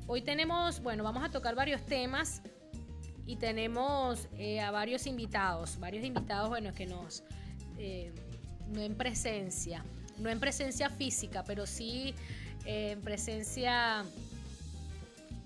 [0.09, 2.43] hoy tenemos, bueno, vamos a tocar varios temas
[3.27, 7.23] y tenemos eh, a varios invitados, varios invitados, bueno, que nos,
[7.79, 8.13] eh,
[8.69, 9.85] no en presencia,
[10.19, 12.15] no en presencia física, pero sí
[12.65, 14.05] en presencia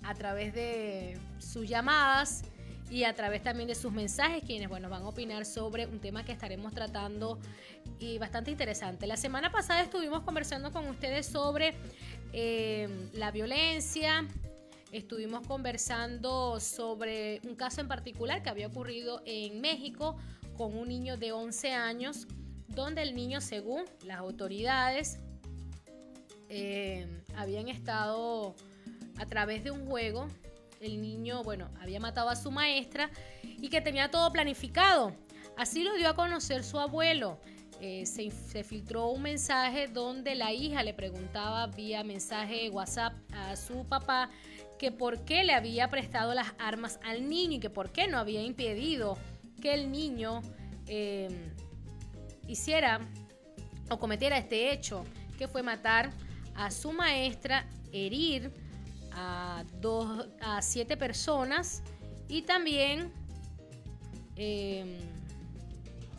[0.03, 2.43] a través de sus llamadas
[2.89, 6.23] y a través también de sus mensajes, quienes bueno, van a opinar sobre un tema
[6.23, 7.39] que estaremos tratando
[7.99, 9.07] y bastante interesante.
[9.07, 11.73] La semana pasada estuvimos conversando con ustedes sobre
[12.33, 14.25] eh, la violencia,
[14.91, 20.17] estuvimos conversando sobre un caso en particular que había ocurrido en México
[20.55, 22.27] con un niño de 11 años,
[22.67, 25.19] donde el niño, según las autoridades,
[26.49, 28.55] eh, habían estado
[29.17, 30.27] a través de un juego
[30.79, 33.09] el niño, bueno, había matado a su maestra
[33.43, 35.13] y que tenía todo planificado.
[35.57, 37.39] Así lo dio a conocer su abuelo.
[37.79, 43.85] Eh, se, filtró un mensaje donde la hija le preguntaba vía mensaje WhatsApp a su
[43.85, 44.31] papá
[44.77, 48.17] que por qué le había prestado las armas al niño y que por qué no
[48.17, 49.17] había impedido
[49.61, 50.41] que el niño
[50.87, 51.29] eh,
[52.47, 52.99] hiciera
[53.89, 55.05] o cometiera este hecho,
[55.37, 56.11] que fue matar
[56.55, 58.51] a su maestra, herir
[59.13, 61.81] a, dos, a siete personas
[62.27, 63.11] y también
[64.35, 64.97] em,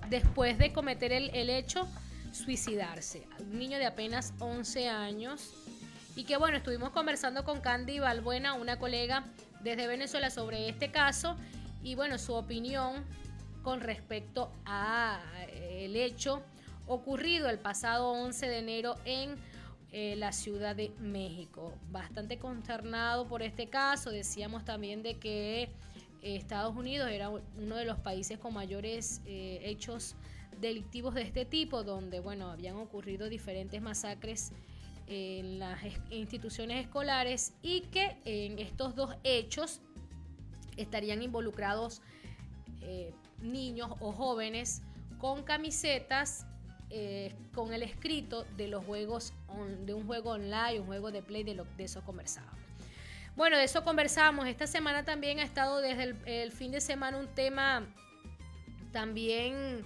[0.08, 1.86] después de cometer el, el, hecho,
[2.32, 3.26] suicidarse.
[3.40, 5.54] Un niño de apenas 11 años
[6.18, 9.24] y que bueno, estuvimos conversando con Candy Balbuena, una colega
[9.62, 11.36] desde Venezuela sobre este caso
[11.80, 13.04] y bueno, su opinión
[13.62, 16.42] con respecto a eh, el hecho
[16.88, 19.36] ocurrido el pasado 11 de enero en
[19.92, 21.72] eh, la Ciudad de México.
[21.92, 24.10] Bastante consternado por este caso.
[24.10, 25.70] Decíamos también de que eh,
[26.20, 30.16] Estados Unidos era uno de los países con mayores hechos
[30.60, 34.52] delictivos de este tipo, donde bueno, habían ocurrido diferentes masacres
[35.08, 35.80] en las
[36.10, 39.80] instituciones escolares y que en estos dos hechos
[40.76, 42.02] estarían involucrados
[43.42, 44.82] niños o jóvenes
[45.18, 46.46] con camisetas
[46.90, 49.34] eh, con el escrito de los juegos,
[49.84, 52.58] de un juego online, un juego de play, de, lo, de eso conversábamos.
[53.36, 54.46] Bueno, de eso conversamos.
[54.46, 57.86] Esta semana también ha estado desde el, fin de semana un tema
[58.90, 59.84] también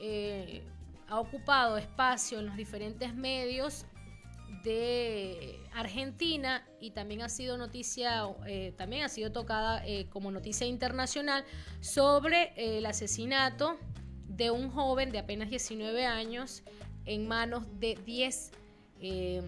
[0.00, 0.62] eh,
[1.08, 3.86] ha ocupado espacio en los diferentes medios
[4.62, 11.44] de Argentina y también ha sido noticia, eh, también ha sido tocada como noticia internacional
[11.80, 13.78] sobre el asesinato
[14.28, 16.62] de un joven de apenas 19 años
[17.06, 18.50] en manos de 10,
[19.00, 19.44] em,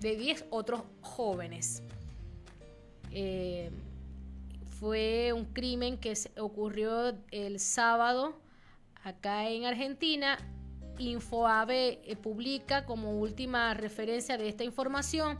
[0.00, 1.82] de 10 otros jóvenes.
[3.10, 3.72] Em,
[4.78, 8.38] fue un crimen que ocurrió el sábado
[9.02, 10.38] acá en Argentina.
[10.98, 15.38] Infoave eh, publica como última referencia de esta información.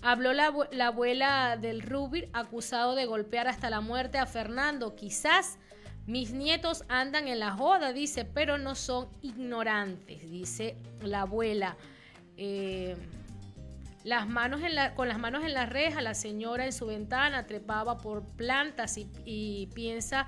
[0.00, 4.96] Habló la, la abuela del Rubir acusado de golpear hasta la muerte a Fernando.
[4.96, 5.58] Quizás
[6.06, 11.76] mis nietos andan en la joda, dice, pero no son ignorantes, dice la abuela.
[12.36, 12.96] Eh,
[14.02, 18.24] las manos en con las manos en la la señora en su ventana trepaba por
[18.24, 20.26] plantas y piensa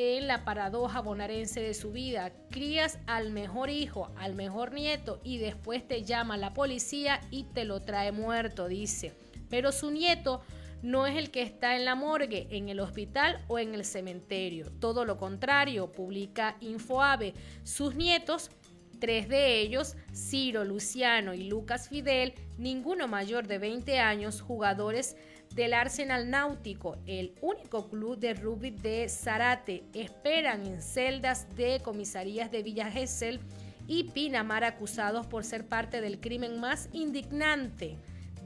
[0.00, 2.32] en la paradoja bonaerense de su vida.
[2.50, 7.64] Crías al mejor hijo, al mejor nieto y después te llama la policía y te
[7.64, 9.12] lo trae muerto, dice.
[9.48, 10.42] Pero su nieto
[10.82, 14.70] no es el que está en la morgue, en el hospital o en el cementerio.
[14.80, 17.34] Todo lo contrario, publica Infoave.
[17.64, 18.50] Sus nietos,
[18.98, 25.16] tres de ellos, Ciro, Luciano y Lucas Fidel, ninguno mayor de 20 años, jugadores
[25.54, 32.50] del Arsenal Náutico, el único club de rugby de Zarate, esperan en celdas de comisarías
[32.50, 33.40] de Villa Gesell
[33.86, 37.96] y Pinamar acusados por ser parte del crimen más indignante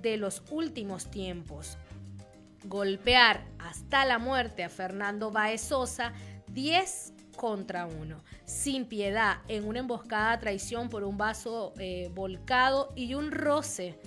[0.00, 1.76] de los últimos tiempos.
[2.64, 6.14] Golpear hasta la muerte a Fernando Baez Sosa,
[6.48, 13.14] 10 contra 1, sin piedad, en una emboscada traición por un vaso eh, volcado y
[13.14, 13.98] un roce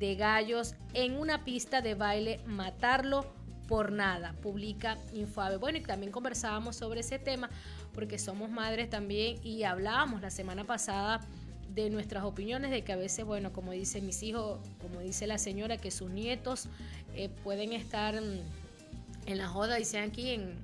[0.00, 3.26] de gallos en una pista de baile, matarlo
[3.68, 5.58] por nada, publica Infoave.
[5.58, 7.50] Bueno, y también conversábamos sobre ese tema
[7.92, 11.20] porque somos madres también y hablábamos la semana pasada
[11.68, 15.38] de nuestras opiniones, de que a veces, bueno, como dice mis hijos, como dice la
[15.38, 16.66] señora, que sus nietos
[17.14, 20.54] eh, pueden estar en la joda, sean aquí en,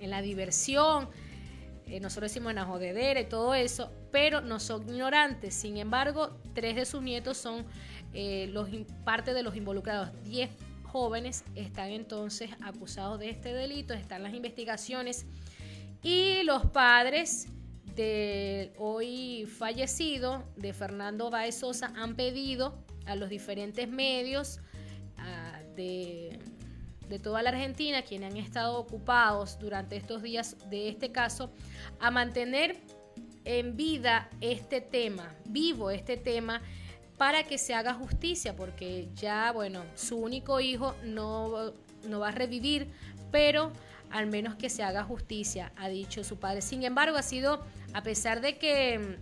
[0.00, 1.08] en, la diversión,
[1.86, 5.54] eh, nosotros decimos en la jodedera y todo eso, pero no son ignorantes.
[5.54, 7.66] Sin embargo, tres de sus nietos son
[8.14, 8.68] eh, los,
[9.04, 10.10] parte de los involucrados.
[10.24, 10.50] Diez
[10.84, 15.26] jóvenes están entonces acusados de este delito, están las investigaciones
[16.02, 17.48] y los padres
[17.94, 22.74] del hoy fallecido de Fernando Baez Sosa han pedido
[23.06, 24.60] a los diferentes medios
[25.74, 26.38] de,
[27.08, 31.50] de toda la Argentina, quienes han estado ocupados durante estos días de este caso,
[32.00, 32.76] a mantener
[33.44, 36.60] en vida este tema, vivo este tema
[37.18, 41.72] para que se haga justicia, porque ya, bueno, su único hijo no,
[42.08, 42.90] no va a revivir,
[43.30, 43.72] pero
[44.10, 46.62] al menos que se haga justicia, ha dicho su padre.
[46.62, 49.18] Sin embargo, ha sido, a pesar de que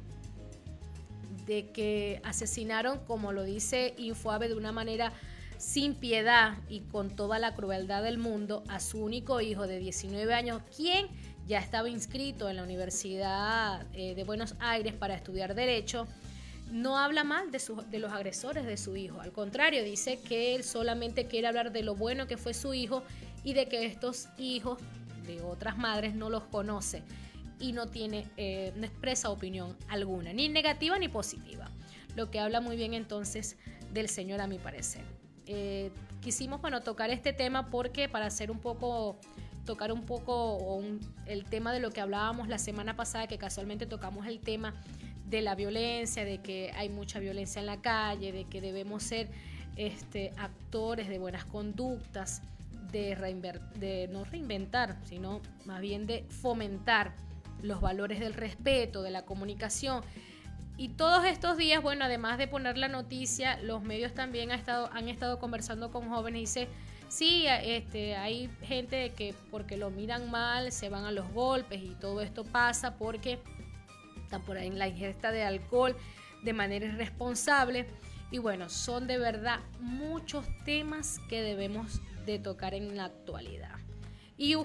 [1.46, 5.12] de que asesinaron, como lo dice Infoave, de una manera
[5.58, 10.34] sin piedad y con toda la crueldad del mundo, a su único hijo de 19
[10.34, 11.06] años, quien
[11.46, 16.06] ya estaba inscrito en la Universidad eh, de Buenos Aires para estudiar Derecho,
[16.70, 17.60] no habla mal de,
[17.90, 19.20] de los agresores de su hijo.
[19.20, 23.02] Al contrario, dice que él solamente quiere hablar de lo bueno que fue su hijo
[23.44, 24.78] y de que estos hijos
[25.26, 27.02] de otras madres no los conoce
[27.58, 31.70] y no tiene, eh, no expresa opinión alguna, ni negativa ni positiva.
[32.14, 33.56] Lo que habla muy bien entonces
[33.92, 35.04] del Señor a mi parecer.
[35.46, 35.90] Eh,
[36.20, 39.18] quisimos bueno, tocar este tema porque para hacer un poco
[39.64, 40.80] tocar un poco
[41.26, 44.74] el tema de lo que hablábamos la semana pasada, que casualmente tocamos el tema
[45.28, 49.28] de la violencia, de que hay mucha violencia en la calle, de que debemos ser
[49.76, 52.42] este, actores de buenas conductas,
[52.92, 53.16] de,
[53.74, 57.14] de no reinventar, sino más bien de fomentar
[57.62, 60.02] los valores del respeto, de la comunicación.
[60.78, 64.90] Y todos estos días, bueno, además de poner la noticia, los medios también han estado,
[64.92, 66.68] han estado conversando con jóvenes y dice,
[67.08, 71.94] sí, este, hay gente que porque lo miran mal se van a los golpes y
[71.94, 73.38] todo esto pasa porque
[74.26, 75.96] están por la ingesta de alcohol
[76.42, 77.86] de manera irresponsable.
[78.30, 83.76] Y bueno, son de verdad muchos temas que debemos de tocar en la actualidad.
[84.36, 84.56] Y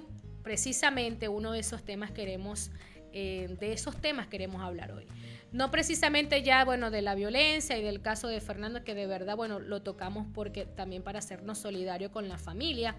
[0.43, 2.71] precisamente uno de esos temas queremos,
[3.13, 5.05] eh, de esos temas queremos hablar hoy.
[5.51, 9.35] No precisamente ya, bueno, de la violencia y del caso de Fernando, que de verdad,
[9.35, 12.95] bueno, lo tocamos porque también para hacernos solidarios con la familia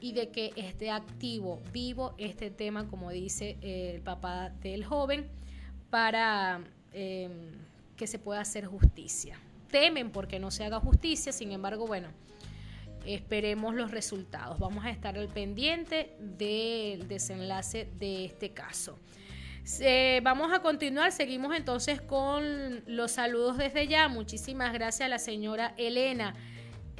[0.00, 5.28] y de que esté activo, vivo este tema, como dice eh, el papá del joven,
[5.90, 6.60] para
[6.92, 7.52] em,
[7.96, 9.38] que se pueda hacer justicia.
[9.70, 12.08] Temen porque no se haga justicia, sin embargo, bueno,
[13.04, 14.58] esperemos los resultados.
[14.58, 18.98] Vamos a estar al pendiente del desenlace de este caso.
[20.22, 24.08] vamos a continuar, seguimos entonces con los saludos desde ya.
[24.08, 26.34] Muchísimas gracias a la señora Elena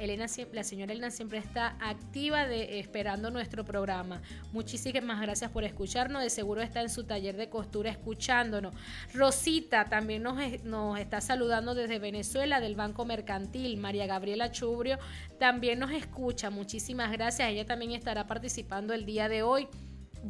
[0.03, 4.21] Elena, la señora Elena siempre está activa de, esperando nuestro programa.
[4.51, 6.23] Muchísimas gracias por escucharnos.
[6.23, 8.73] De seguro está en su taller de costura escuchándonos.
[9.13, 13.77] Rosita también nos, nos está saludando desde Venezuela, del Banco Mercantil.
[13.77, 14.97] María Gabriela Chubrio
[15.39, 16.49] también nos escucha.
[16.49, 17.49] Muchísimas gracias.
[17.49, 19.67] Ella también estará participando el día de hoy.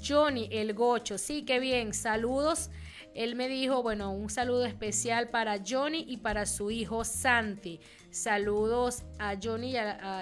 [0.01, 1.17] Johnny, el gocho.
[1.17, 1.93] Sí, qué bien.
[1.93, 2.69] Saludos
[3.13, 7.79] él me dijo, bueno, un saludo especial para Johnny y para su hijo Santi.
[8.09, 9.73] Saludos a Johnny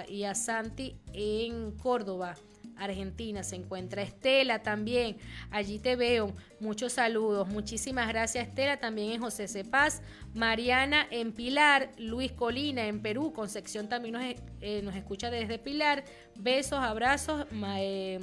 [0.08, 2.36] y a, Santi en Córdoba.
[2.76, 3.42] Argentina.
[3.42, 5.18] Se encuentra Estela también.
[5.50, 6.34] Allí te veo.
[6.60, 7.46] Muchos saludos.
[7.48, 8.78] Muchísimas gracias Estela.
[8.78, 10.00] También en José Cepaz.
[10.34, 11.92] Mariana en Pilar.
[11.98, 13.34] Luis Colina en Perú.
[13.34, 14.24] Concepción también nos,
[14.62, 16.04] eh, nos escucha desde Pilar.
[16.36, 17.46] Besos, abrazos.
[17.76, 18.18] Eh,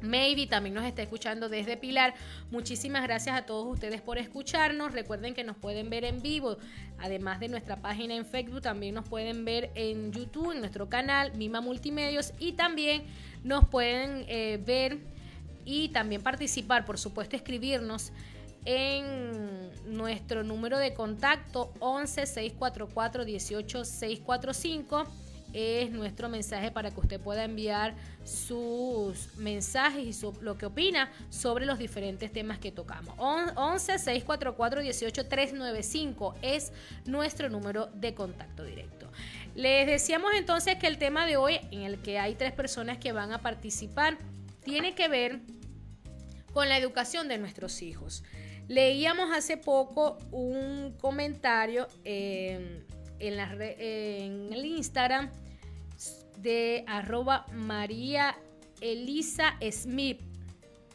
[0.00, 2.14] Maybe también nos está escuchando desde Pilar.
[2.50, 4.92] Muchísimas gracias a todos ustedes por escucharnos.
[4.92, 6.58] Recuerden que nos pueden ver en vivo,
[6.98, 11.36] además de nuestra página en Facebook, también nos pueden ver en YouTube, en nuestro canal
[11.36, 13.04] Mima Multimedios y también
[13.44, 14.98] nos pueden eh, ver
[15.64, 18.12] y también participar, por supuesto, escribirnos
[18.64, 25.06] en nuestro número de contacto 11 644 18 645
[25.52, 31.66] es nuestro mensaje para que usted pueda enviar sus mensajes y lo que opina sobre
[31.66, 33.14] los diferentes temas que tocamos.
[33.18, 36.72] 11 644 18 395 es
[37.06, 39.10] nuestro número de contacto directo.
[39.54, 43.12] Les decíamos entonces que el tema de hoy, en el que hay tres personas que
[43.12, 44.18] van a participar,
[44.62, 45.40] tiene que ver
[46.52, 48.22] con la educación de nuestros hijos.
[48.68, 51.88] Leíamos hace poco un comentario
[53.18, 55.30] en, en el Instagram
[56.38, 58.36] de arroba María
[58.80, 60.20] Elisa Smith.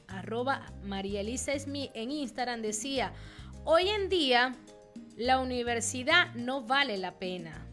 [0.08, 3.14] Arroba María Elisa Smith en Instagram decía,
[3.66, 4.56] hoy en día
[5.18, 7.68] la universidad no vale la pena,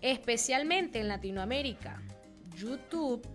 [0.00, 2.02] especialmente en Latinoamérica.
[2.56, 3.26] YouTube,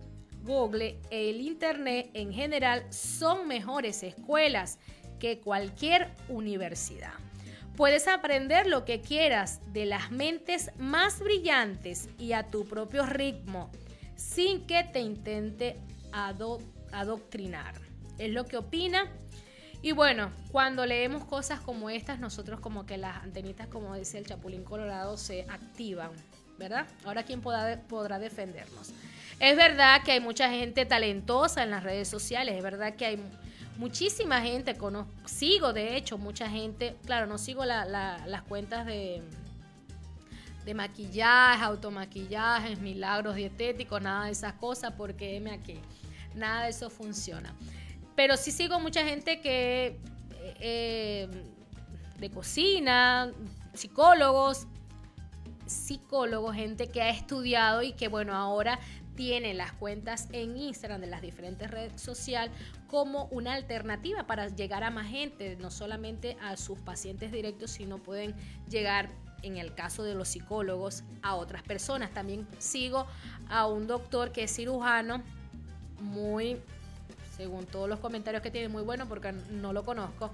[0.42, 4.78] Google e el Internet en general son mejores escuelas
[5.18, 7.12] que cualquier universidad.
[7.76, 13.70] Puedes aprender lo que quieras de las mentes más brillantes y a tu propio ritmo,
[14.14, 15.78] sin que te intente
[16.12, 17.74] adoctrinar.
[18.18, 19.10] Es lo que opina.
[19.80, 24.26] Y bueno, cuando leemos cosas como estas, nosotros como que las antenitas, como dice el
[24.26, 26.10] Chapulín Colorado, se activan,
[26.58, 26.86] ¿verdad?
[27.04, 28.92] Ahora, ¿quién podrá, podrá defendernos?
[29.40, 33.18] Es verdad que hay mucha gente talentosa en las redes sociales, es verdad que hay
[33.82, 39.22] muchísima gente, conozco, sigo de hecho mucha gente, claro, no sigo las cuentas de,
[40.72, 45.80] maquillaje, automaquillajes, milagros dietéticos, nada de esas cosas, porque me aquí,
[46.36, 47.52] nada de eso funciona.
[48.14, 49.98] Pero sí sigo mucha gente que
[50.60, 51.28] eh,
[52.20, 53.32] de cocina,
[53.74, 54.68] psicólogos,
[55.66, 58.78] psicólogos, gente que ha estudiado y que bueno, ahora
[59.14, 62.54] tiene las cuentas en Instagram de las diferentes redes sociales
[62.86, 67.98] como una alternativa para llegar a más gente, no solamente a sus pacientes directos, sino
[67.98, 68.34] pueden
[68.68, 69.10] llegar,
[69.42, 72.12] en el caso de los psicólogos, a otras personas.
[72.12, 73.06] También sigo
[73.48, 75.22] a un doctor que es cirujano,
[76.00, 76.58] muy,
[77.36, 80.30] según todos los comentarios que tiene, muy bueno porque no lo conozco.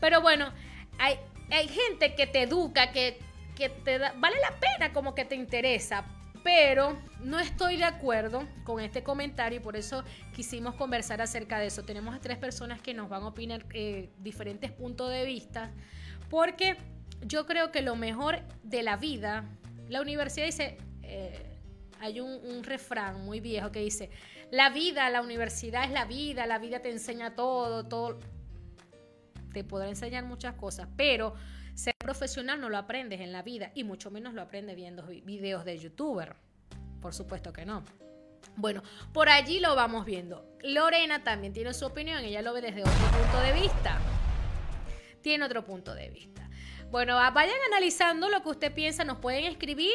[0.00, 0.52] Pero bueno,
[0.98, 1.16] hay,
[1.50, 3.18] hay gente que te educa, que,
[3.56, 6.04] que te da, vale la pena como que te interesa,
[6.42, 11.66] pero no estoy de acuerdo con este comentario y por eso quisimos conversar acerca de
[11.66, 11.82] eso.
[11.82, 15.70] Tenemos a tres personas que nos van a opinar eh, diferentes puntos de vista,
[16.28, 16.76] porque
[17.24, 19.44] yo creo que lo mejor de la vida,
[19.88, 21.58] la universidad dice, eh,
[22.00, 24.10] hay un, un, refrán muy viejo que dice,
[24.50, 28.18] la vida, la universidad es la vida, la vida te enseña todo, todo,
[29.52, 31.34] te podrá enseñar muchas cosas, pero
[31.74, 35.64] ser profesional no lo aprendes en la vida y mucho menos lo aprendes viendo videos
[35.64, 36.36] de youtuber.
[37.00, 37.84] Por supuesto que no.
[38.56, 40.46] Bueno, por allí lo vamos viendo.
[40.62, 43.98] Lorena también tiene su opinión, ella lo ve desde otro punto de vista.
[45.22, 46.48] Tiene otro punto de vista.
[46.92, 49.02] Bueno, vayan analizando lo que usted piensa.
[49.02, 49.90] Nos pueden escribir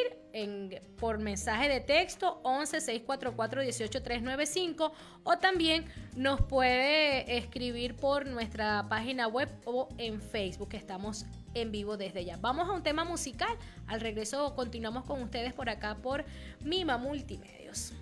[1.00, 4.93] por mensaje de texto 11 644 18395
[5.24, 11.25] o también nos puede escribir por nuestra página web o en Facebook, que estamos
[11.61, 12.37] en vivo desde ya.
[12.37, 13.55] Vamos a un tema musical.
[13.87, 16.25] Al regreso continuamos con ustedes por acá por
[16.61, 17.93] Mima Multimedios.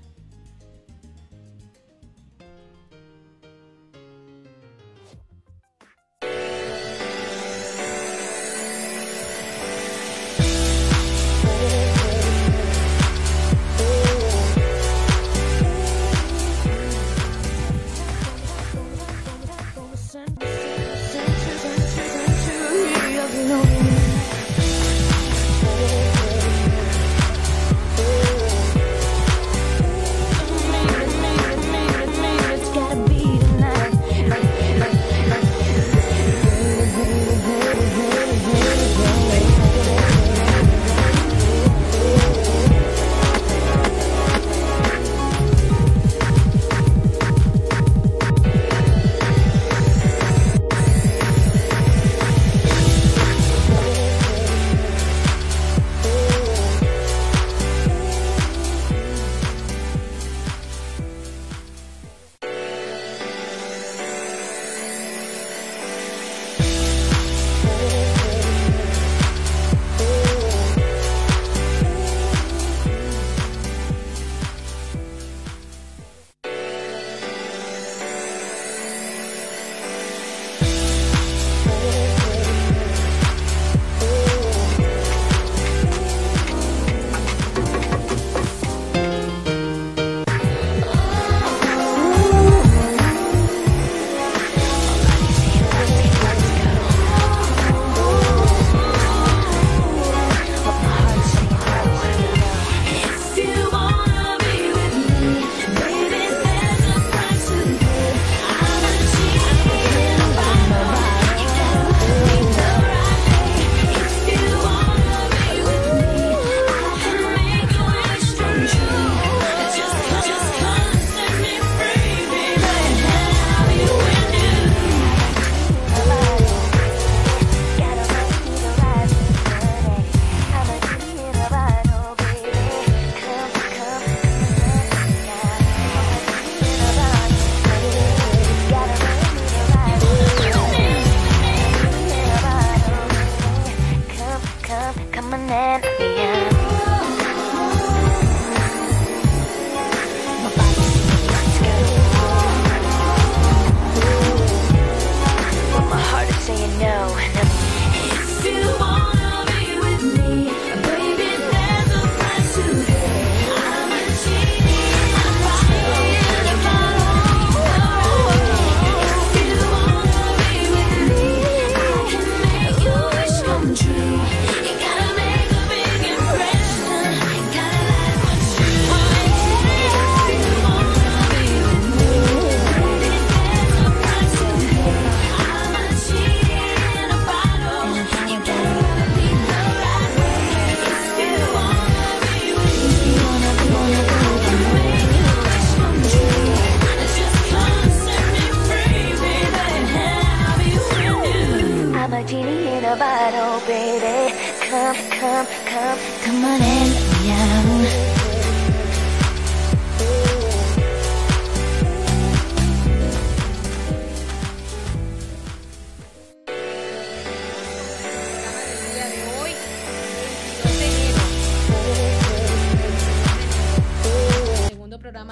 [205.19, 208.15] Come, come, come, on in, yeah.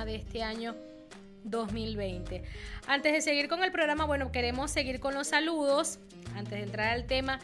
[0.06, 0.76] de este año
[1.45, 2.43] 2020.
[2.88, 5.99] Antes de seguir con el programa, bueno, queremos seguir con los saludos.
[6.36, 7.39] Antes de entrar al tema,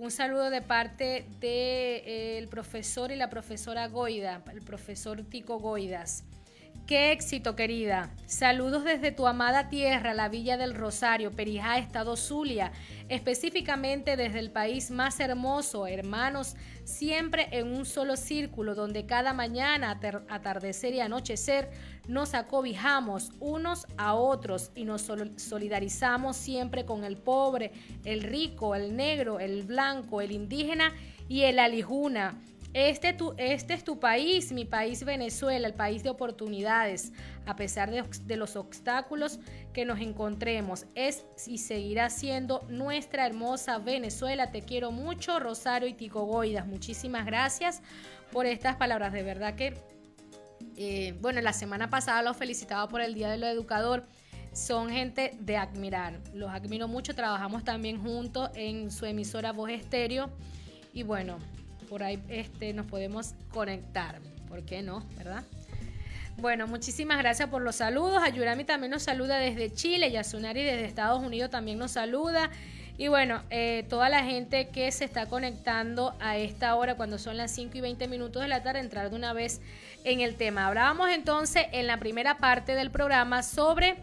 [0.00, 5.58] un saludo de parte del de, eh, profesor y la profesora Goida, el profesor Tico
[5.58, 6.24] Goidas.
[6.86, 8.10] Qué éxito, querida.
[8.24, 12.72] Saludos desde tu amada tierra, la Villa del Rosario, Perijá, Estado Zulia,
[13.10, 20.00] específicamente desde el país más hermoso, hermanos, siempre en un solo círculo, donde cada mañana,
[20.30, 21.70] atardecer y anochecer,
[22.10, 27.72] nos acobijamos unos a otros y nos solidarizamos siempre con el pobre,
[28.04, 30.92] el rico, el negro, el blanco, el indígena
[31.28, 32.38] y el alijuna
[32.72, 37.12] este, este es tu país, mi país Venezuela, el país de oportunidades,
[37.44, 39.40] a pesar de, de, los obstáculos
[39.72, 40.86] que nos encontremos.
[40.94, 44.52] Es y seguirá siendo nuestra hermosa Venezuela.
[44.52, 46.64] Te quiero mucho, Rosario y Tico Goidas.
[46.66, 47.82] Muchísimas gracias
[48.30, 49.12] por estas palabras.
[49.12, 49.74] De verdad que,
[50.82, 54.06] eh, bueno, la semana pasada los felicitaba por el Día del Educador.
[54.54, 56.18] Son gente de admirar.
[56.32, 57.14] Los admiro mucho.
[57.14, 60.30] Trabajamos también juntos en su emisora Voz Estéreo.
[60.94, 61.38] Y bueno,
[61.90, 64.22] por ahí este, nos podemos conectar.
[64.48, 65.06] ¿Por qué no?
[65.18, 65.44] ¿Verdad?
[66.38, 68.22] Bueno, muchísimas gracias por los saludos.
[68.22, 70.10] Ayurami también nos saluda desde Chile.
[70.10, 72.48] Yasunari desde Estados Unidos también nos saluda.
[73.00, 77.38] Y bueno, eh, toda la gente que se está conectando a esta hora, cuando son
[77.38, 79.62] las 5 y 20 minutos de la tarde, entrar de una vez
[80.04, 80.66] en el tema.
[80.66, 83.96] Hablábamos entonces en la primera parte del programa sobre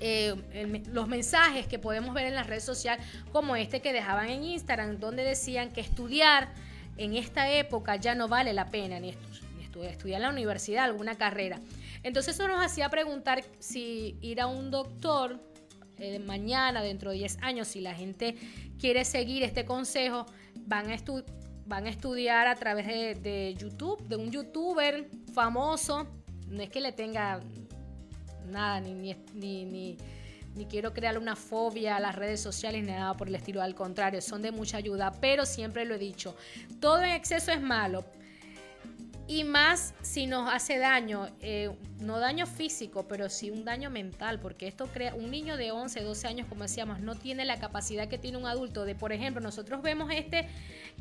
[0.00, 0.34] eh,
[0.92, 4.98] los mensajes que podemos ver en las redes sociales, como este que dejaban en Instagram,
[5.00, 6.50] donde decían que estudiar
[6.98, 9.14] en esta época ya no vale la pena ni,
[9.82, 11.58] estudiar en la universidad, alguna carrera.
[12.02, 15.40] Entonces eso nos hacía preguntar si ir a un doctor
[15.98, 18.36] eh, mañana, dentro de 10 años, si la gente
[18.78, 20.26] quiere seguir este consejo,
[20.66, 20.94] van a,
[21.88, 22.86] estudiar a través
[23.22, 26.06] de, YouTube, de un youtuber famoso,
[26.48, 27.40] no es que le tenga
[28.46, 29.14] nada, ni, ni,
[29.64, 29.96] ni
[30.58, 33.74] ni quiero crear una fobia a las redes sociales ni nada por el estilo, al
[33.74, 36.34] contrario, son de mucha ayuda, pero siempre lo he dicho,
[36.80, 38.04] todo en exceso es malo.
[39.28, 44.40] Y más si nos hace daño, eh, no daño físico, pero sí un daño mental,
[44.40, 48.08] porque esto crea, un niño de 11, 12 años, como decíamos, no tiene la capacidad
[48.08, 50.48] que tiene un adulto de, por ejemplo, nosotros vemos este,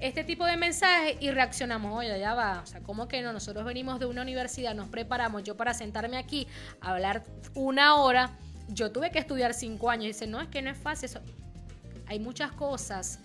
[0.01, 3.31] este tipo de mensaje y reaccionamos, oye, ya va, o sea, ¿cómo que no?
[3.31, 6.47] Nosotros venimos de una universidad, nos preparamos, yo para sentarme aquí
[6.81, 7.23] hablar
[7.55, 8.37] una hora,
[8.67, 10.05] yo tuve que estudiar cinco años.
[10.05, 11.09] Y dice, no, es que no es fácil.
[11.09, 11.21] Eso.
[12.07, 13.19] Hay muchas cosas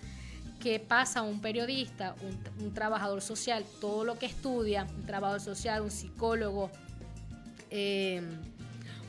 [0.63, 2.15] que pasa un periodista,
[2.61, 6.71] un, trabajador social, todo lo que estudia, un trabajador social, un psicólogo,
[7.69, 8.39] em,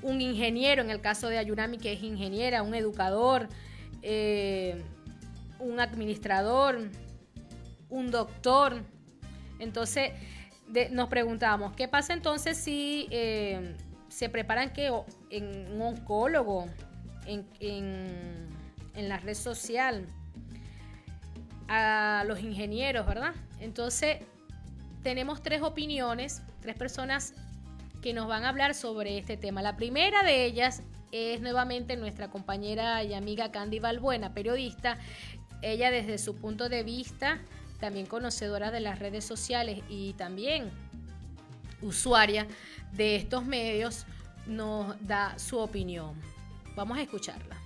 [0.03, 3.49] un ingeniero, en el caso de Ayurami, que es ingeniera, un educador,
[4.03, 4.83] em,
[5.61, 6.90] un administrador,
[7.88, 8.83] un doctor.
[9.61, 10.11] Entonces,
[10.90, 13.77] nos preguntamos, ¿qué pasa entonces si em,
[14.09, 14.90] se preparan que
[15.31, 16.67] en un oncólogo,
[17.27, 20.05] en, en, la red social,
[21.68, 23.35] a los ingenieros, ¿verdad?
[23.61, 24.18] Entonces,
[25.03, 27.35] tenemos tres opiniones, tres personas
[28.03, 29.62] que nos van a hablar sobre este tema.
[29.62, 34.98] La primera de ellas es nuevamente nuestra compañera y amiga Candy Balbuena, periodista.
[35.62, 37.38] Ella desde su punto de vista,
[37.81, 40.70] también conocedora de las redes sociales y también
[41.83, 42.46] usuaria
[42.92, 44.07] de estos medios
[44.46, 46.14] nos da su opinión.
[46.77, 47.63] Vamos a escucharla.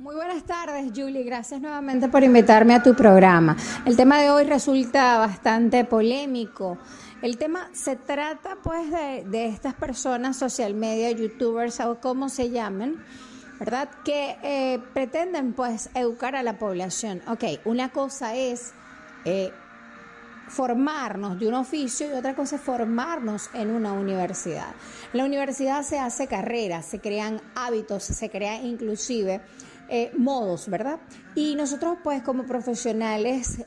[0.00, 1.24] Muy buenas tardes, Julie.
[1.24, 3.54] Gracias nuevamente por invitarme a tu programa.
[3.84, 6.78] El tema de hoy resulta bastante polémico.
[7.20, 12.96] El tema se trata pues de, estas personas, social media, youtubers o como se llamen,
[13.58, 13.90] ¿verdad?
[14.02, 17.20] Que eh, pretenden pues educar a la población.
[17.28, 18.72] Ok, una cosa es
[19.26, 19.52] eh,
[20.48, 24.70] formarnos de un oficio y otra cosa es formarnos en una universidad.
[25.12, 29.42] En la universidad se hace carrera, se crean hábitos, se crean inclusive
[29.90, 31.00] eh, modos, ¿verdad?
[31.34, 33.64] Y nosotros pues como profesionales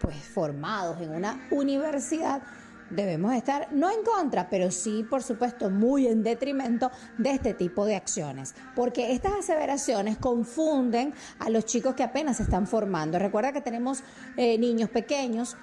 [0.00, 2.42] pues formados en una universidad
[2.90, 7.86] debemos estar no en contra, pero sí, por supuesto, muy en detrimento de este tipo
[7.86, 13.18] de acciones, porque estas aseveraciones confunden a los chicos que apenas se están formando.
[13.18, 14.02] Recuerda que tenemos
[14.36, 15.56] eh, niños pequeños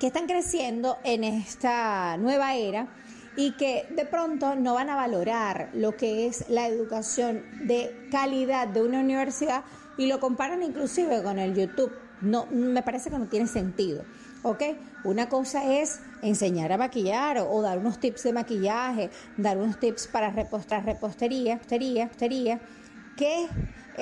[0.00, 2.88] que están creciendo en esta nueva era
[3.40, 8.68] y que de pronto no van a valorar lo que es la educación de calidad
[8.68, 9.64] de una universidad
[9.96, 11.90] y lo comparan inclusive con el YouTube.
[12.20, 14.04] No, me parece que no tiene sentido.
[14.42, 14.62] ¿Ok?
[15.04, 20.06] Una cosa es enseñar a maquillar o, dar unos tips de maquillaje, dar unos tips
[20.06, 22.60] para repostar repostería, repostería, repostería,
[23.16, 23.48] que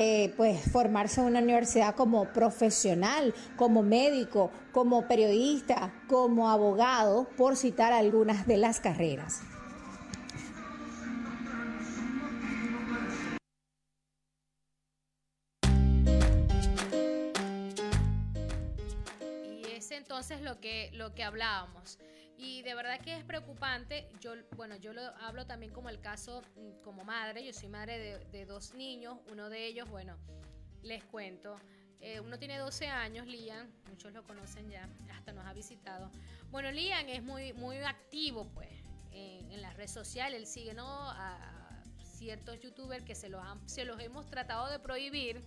[0.00, 7.56] eh, pues formarse en una universidad como profesional, como médico, como periodista, como abogado, por
[7.56, 9.40] citar algunas de las carreras.
[19.42, 21.98] Y es entonces lo que, lo que hablábamos.
[22.38, 24.08] Y de verdad que es preocupante.
[24.20, 27.44] Yo, bueno, yo lo hablo también como el caso mm, como madre.
[27.44, 29.18] Yo soy madre de, dos niños.
[29.32, 30.16] Uno de ellos, bueno,
[30.82, 31.56] les cuento.
[32.00, 36.12] Eh, uno tiene 12 años, Lian, muchos lo conocen ya, hasta nos ha visitado.
[36.52, 38.68] Bueno, Lian es muy, muy activo, pues,
[39.10, 40.38] en, las redes sociales.
[40.38, 40.86] Él sigue, ¿no?
[40.86, 45.42] A ciertos youtubers que se los, se los hemos tratado de prohibir.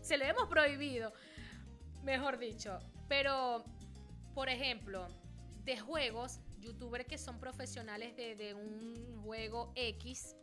[0.00, 1.12] Se lo hemos prohibido,
[2.02, 2.80] mejor dicho.
[3.08, 3.64] Pero,
[4.34, 5.06] por ejemplo,
[5.64, 10.36] de juegos, youtubers que son profesionales de, un juego X,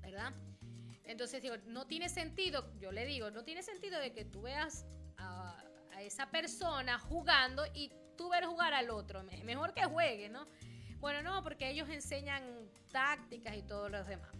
[0.00, 0.32] ¿verdad?
[1.04, 4.86] Entonces digo, no tiene sentido, yo le digo, no tiene sentido de que tú veas
[5.18, 5.62] a,
[6.00, 9.22] esa persona jugando y tú ver jugar al otro.
[9.44, 10.46] Mejor que juegue, ¿no?
[10.98, 12.42] Bueno, no, porque ellos enseñan
[12.92, 14.30] tácticas y todos los demás.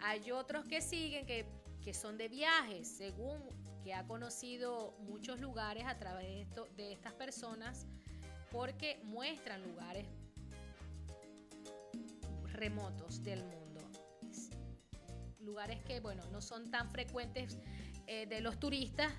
[0.00, 1.46] Hay otros que siguen que,
[1.82, 3.42] que son de viajes, según
[3.82, 7.86] que ha conocido muchos lugares a través de, esto, de estas personas
[8.50, 10.06] porque muestran lugares
[12.52, 13.80] remotos del mundo.
[15.40, 17.58] Lugares que, bueno, no son tan frecuentes
[18.06, 19.12] eh, de los turistas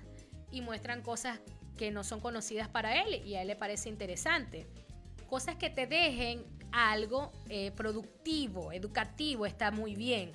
[0.50, 1.40] y muestran cosas
[1.76, 4.66] que no son conocidas para él y a él le parece interesante.
[5.28, 10.32] Cosas que te dejen algo eh, productivo, educativo, está muy bien.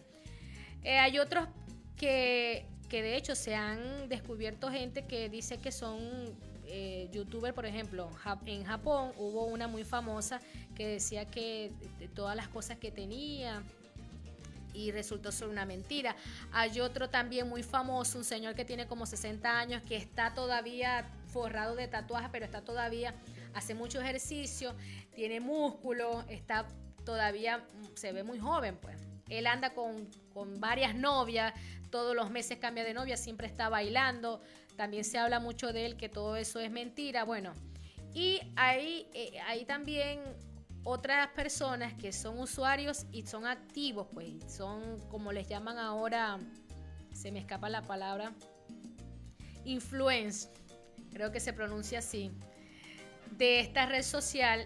[0.84, 1.48] Eh, hay otros
[1.96, 6.36] que, que de hecho se han descubierto gente que dice que son
[6.68, 8.10] eh, youtuber, por ejemplo,
[8.46, 10.40] en Japón hubo una muy famosa
[10.76, 11.72] que decía que
[12.14, 13.64] todas las cosas que tenía
[14.74, 16.16] y resultó ser una mentira.
[16.52, 21.10] Hay otro también muy famoso, un señor que tiene como 60 años, que está todavía
[21.28, 23.16] forrado de tatuajes, pero está todavía,
[23.54, 24.76] hace mucho ejercicio,
[25.16, 26.68] tiene músculo, está
[27.06, 29.17] todavía, se ve muy joven, pues.
[29.30, 31.54] Él anda con, con varias novias,
[31.90, 34.42] todos los meses cambia de novia, siempre está bailando,
[34.76, 37.24] también se habla mucho de él que todo eso es mentira.
[37.24, 37.54] Bueno,
[38.14, 40.22] y hay, eh, también
[40.84, 46.40] otras personas que son usuarios y son activos, pues son como les llaman ahora,
[47.14, 48.34] se me escapa la palabra,
[49.66, 50.50] influence,
[51.12, 52.32] creo que se pronuncia así,
[53.32, 54.66] de esta red social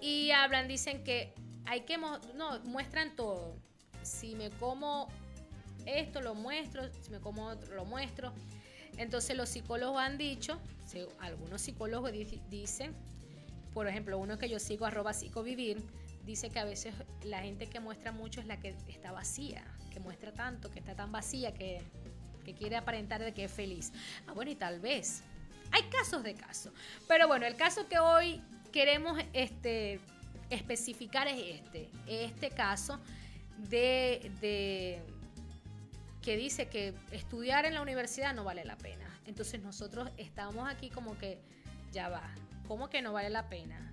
[0.00, 1.32] y hablan, dicen que
[1.66, 2.18] hay que, no,
[2.64, 3.56] muestran todo.
[4.04, 5.08] Si me como
[5.86, 8.32] esto, lo muestro, si me como otro, lo muestro.
[8.96, 10.60] Entonces los psicólogos han dicho,
[11.20, 12.12] algunos psicólogos
[12.48, 12.94] dicen,
[13.72, 15.82] por ejemplo, uno que yo sigo, arroba psicovivir,
[16.24, 20.00] dice que a veces la gente que muestra mucho es la que está vacía, que
[20.00, 21.82] muestra tanto, que está tan vacía, que,
[22.58, 23.90] quiere aparentar de que es feliz.
[24.26, 25.22] Ah, bueno, y tal vez.
[25.72, 26.74] Hay casos de casos.
[27.08, 29.98] Pero bueno, el caso que hoy queremos este,
[30.50, 31.88] especificar es este.
[32.06, 33.00] Este caso
[33.58, 35.02] de
[36.24, 39.04] que dice que estudiar en la universidad no vale la pena.
[39.26, 41.38] Entonces nosotros estamos aquí como que,
[41.92, 42.22] ya va,
[42.66, 43.92] ¿cómo que no vale la pena?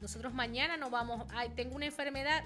[0.00, 2.44] Nosotros mañana no vamos, ay, tengo una enfermedad,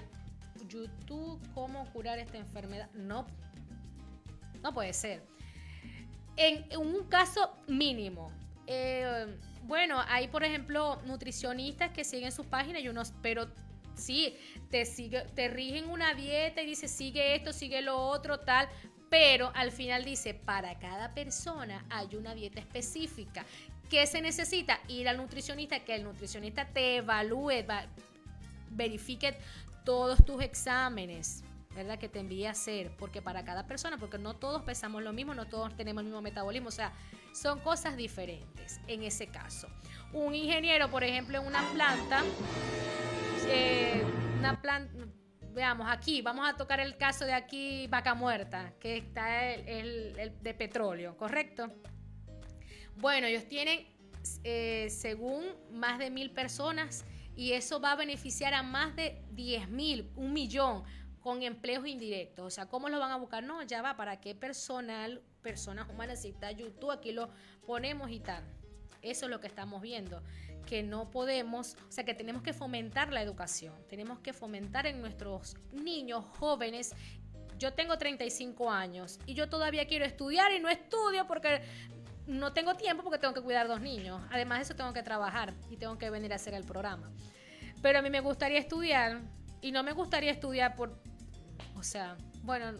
[0.67, 2.89] YouTube, ¿cómo curar esta enfermedad?
[2.93, 3.27] No,
[4.63, 5.23] no puede ser.
[6.35, 8.31] En, un caso mínimo,
[8.65, 9.27] eh,
[9.63, 13.47] bueno, hay por ejemplo nutricionistas que siguen sus páginas y unos, pero
[13.99, 14.35] sí,
[14.69, 18.67] te, sigue, te rigen una dieta y dice sigue esto, sigue lo otro, tal,
[19.09, 23.45] pero al final dice, para cada persona hay una dieta específica.
[23.89, 24.79] ¿Qué se necesita?
[24.87, 27.65] Ir al nutricionista, que el nutricionista te evalúe,
[28.69, 29.35] verifique
[29.83, 31.43] todos tus exámenes,
[31.75, 31.97] ¿verdad?
[31.97, 35.33] Que te envíe a hacer, porque para cada persona, porque no todos pesamos lo mismo,
[35.33, 36.93] no todos tenemos el mismo metabolismo, o sea,
[37.33, 39.67] son cosas diferentes en ese caso.
[40.13, 42.23] Un ingeniero, por ejemplo, en una planta,
[44.39, 44.93] una planta
[45.53, 50.53] veamos, aquí, vamos a tocar el caso de aquí, Vaca Muerta, que está el, de
[50.53, 51.67] petróleo, ¿correcto?
[52.95, 53.87] Bueno, ellos tienen,
[54.43, 59.69] eh, según más de mil personas, y eso va a beneficiar a más de 10
[59.69, 60.83] mil, un millón,
[61.19, 62.45] con empleos indirectos.
[62.45, 63.43] O sea, ¿cómo lo van a buscar?
[63.43, 67.29] No, ya va, ¿para qué personal, personas humanas, si está YouTube, aquí lo
[67.65, 68.43] ponemos y tal.
[69.01, 70.21] Eso es lo que estamos viendo,
[70.69, 75.01] que no podemos, o sea, que tenemos que fomentar la educación, tenemos que fomentar en
[75.01, 76.93] nuestros niños jóvenes.
[77.57, 81.63] Yo tengo 35 años y yo todavía quiero estudiar y no estudio porque
[82.27, 84.21] no tengo tiempo porque tengo que cuidar dos niños.
[84.29, 87.11] Además de eso tengo que trabajar y tengo que venir a hacer el programa.
[87.81, 89.21] Pero a mí me gustaría estudiar
[89.61, 91.01] y no me gustaría estudiar por,
[91.75, 92.79] o sea, bueno,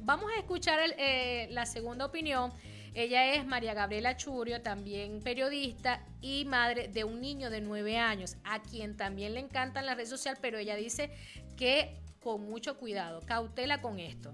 [0.00, 2.50] vamos a escuchar eh, la segunda opinión.
[2.94, 8.36] Ella es María Gabriela Churio, también periodista y madre de un niño de nueve años,
[8.44, 11.10] a quien también le encantan las redes sociales, pero ella dice
[11.56, 14.32] que con mucho cuidado, cautela con esto.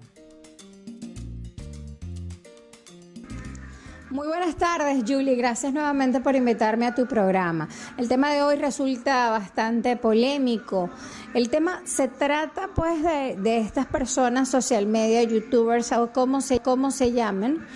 [4.14, 5.34] Muy buenas tardes, Julie.
[5.34, 7.68] Gracias nuevamente por invitarme a tu programa.
[7.96, 10.88] El tema de hoy resulta bastante polémico.
[11.34, 16.92] El tema se trata, pues, de, estas personas, social media, youtubers, o como se, cómo
[16.92, 17.66] se llamen,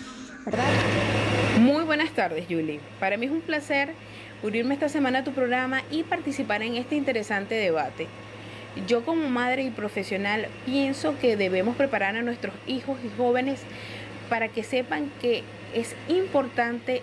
[1.60, 2.80] Muy buenas tardes, Julie.
[3.00, 3.90] Para mí es un placer
[4.42, 8.06] unirme esta semana a tu programa y participar en este interesante debate.
[8.86, 13.60] Yo como madre y profesional pienso que debemos preparar a nuestros hijos y jóvenes
[14.28, 15.42] para que sepan que
[15.74, 17.02] es importante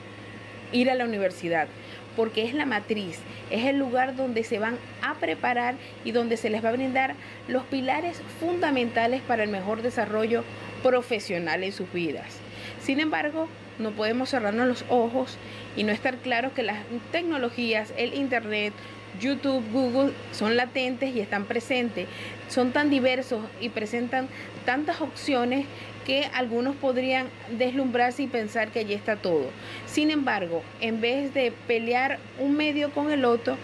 [0.72, 1.68] ir a la universidad
[2.16, 3.20] porque es la matriz,
[3.52, 7.16] es el lugar donde se van a preparar y donde se les va a brindar
[7.48, 10.44] los pilares fundamentales para el mejor desarrollo
[10.82, 12.45] profesional en sus vidas.
[12.82, 13.48] Sin embargo,
[13.80, 15.38] no podemos cerrarnos los ojos
[15.76, 16.80] y no estar claros que las
[17.12, 18.74] tecnologías, el Internet,
[19.20, 22.08] YouTube, Google son latentes y están presentes.
[22.50, 24.28] Son tan diversos y presentan
[24.66, 25.66] tantas opciones
[26.06, 29.50] que algunos podrían deslumbrarse y pensar que allí está todo.
[29.88, 33.58] Sin embargo, en vez de pelear un medio con el otro,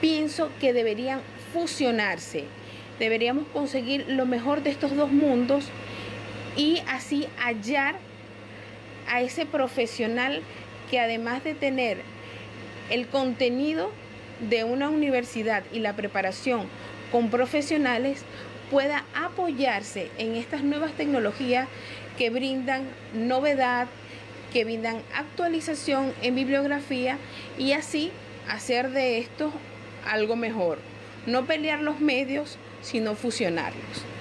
[0.00, 1.20] pienso que deberían
[1.52, 2.44] fusionarse.
[2.98, 5.68] Deberíamos conseguir lo mejor de estos dos mundos
[6.56, 7.96] y así hallar
[9.08, 10.42] a ese profesional
[10.90, 11.98] que además de tener
[12.90, 13.90] el contenido
[14.48, 16.66] de una universidad y la preparación
[17.10, 18.24] con profesionales,
[18.70, 21.68] pueda apoyarse en estas nuevas tecnologías
[22.18, 23.88] que brindan novedad,
[24.52, 27.18] que brindan actualización en bibliografía
[27.58, 28.10] y así
[28.48, 29.52] hacer de esto
[30.06, 30.78] algo mejor.
[31.26, 34.13] No pelear los medios, sino fusionarlos.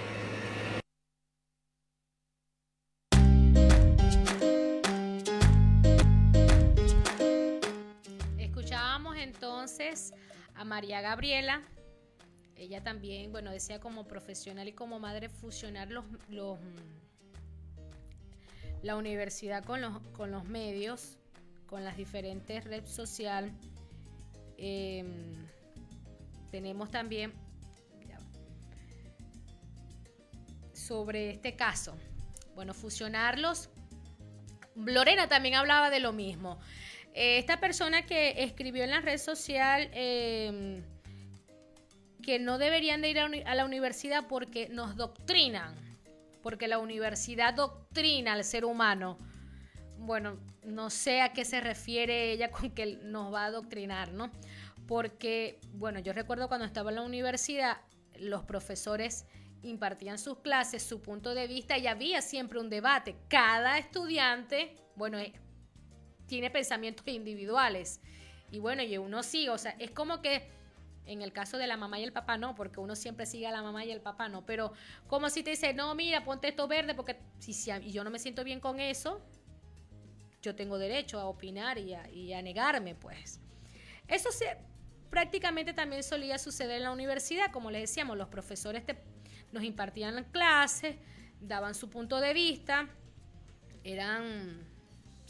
[9.33, 10.13] Entonces
[10.55, 11.63] a María Gabriela
[12.55, 16.59] ella también, bueno, decía como profesional y como madre fusionar los, los
[18.81, 21.17] la universidad con los, con los medios,
[21.65, 23.53] con las diferentes redes sociales.
[24.57, 25.47] Em,
[26.51, 27.33] tenemos también
[30.73, 31.95] sobre este caso.
[32.55, 33.69] Bueno, fusionarlos.
[34.75, 36.59] Lorena también hablaba de lo mismo.
[37.13, 40.84] Eh, esta persona que escribió en la red social em,
[42.23, 45.76] que no deberían de ir a, la universidad porque nos doctrinan,
[46.41, 49.17] porque la universidad doctrina al ser humano.
[49.99, 54.32] Bueno, no sé a qué se refiere ella con que nos va a adoctrinar, ¿no?
[54.88, 57.78] Porque, bueno, yo recuerdo cuando estaba en la universidad,
[58.17, 59.26] los profesores
[59.62, 63.15] impartían sus clases, su punto de vista y había siempre un debate.
[63.30, 65.34] Cada estudiante, bueno, eh,
[66.33, 67.99] tiene pensamientos individuales.
[68.49, 70.47] Y bueno, y uno sigue, o sea, es como que
[71.05, 73.51] en el caso de la mamá y el papá no, porque uno siempre sigue a
[73.51, 74.43] la mamá y el papá no.
[74.43, 74.73] Pero
[75.07, 78.09] como si te dice, no, mira, ponte esto verde, porque si, si y yo no
[78.09, 79.21] me siento bien con eso,
[80.41, 83.39] yo tengo derecho a opinar y a, negarme, pues.
[84.07, 84.57] Eso se,
[85.11, 88.83] prácticamente también solía suceder en la universidad, como les decíamos, los profesores
[89.51, 90.95] nos impartían clases,
[91.39, 92.89] daban su punto de vista,
[93.83, 94.72] eran,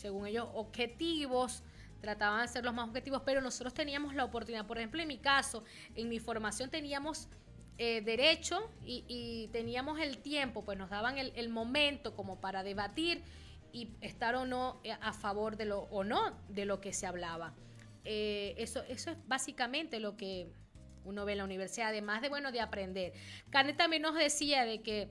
[0.03, 1.63] según ellos, objetivos
[2.01, 5.17] trataban de ser los más objetivos, pero nosotros teníamos la oportunidad, por ejemplo, en mi
[5.17, 5.63] caso,
[5.95, 7.29] en mi formación teníamos
[7.77, 13.23] eh, derecho y, teníamos el tiempo, pues nos daban el, momento como para debatir
[13.71, 17.05] y estar o no eh, a favor de lo o no de lo que se
[17.05, 17.53] hablaba.
[18.03, 20.51] Eh, eso, eso es básicamente lo que
[21.05, 23.13] uno ve en la universidad, además de bueno de aprender.
[23.49, 25.09] Carne también nos decía de que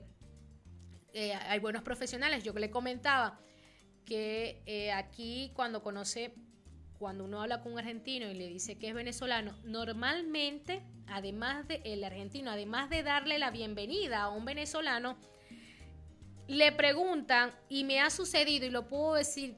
[1.47, 2.43] hay buenos profesionales.
[2.43, 3.39] Yo le comentaba
[4.05, 6.33] que aquí cuando conoce
[7.03, 11.81] cuando uno habla con un argentino y le dice que es venezolano, normalmente, además de
[11.83, 15.17] el argentino, además de darle la bienvenida a un venezolano,
[16.47, 19.57] le preguntan, y me ha sucedido, y lo puedo decir,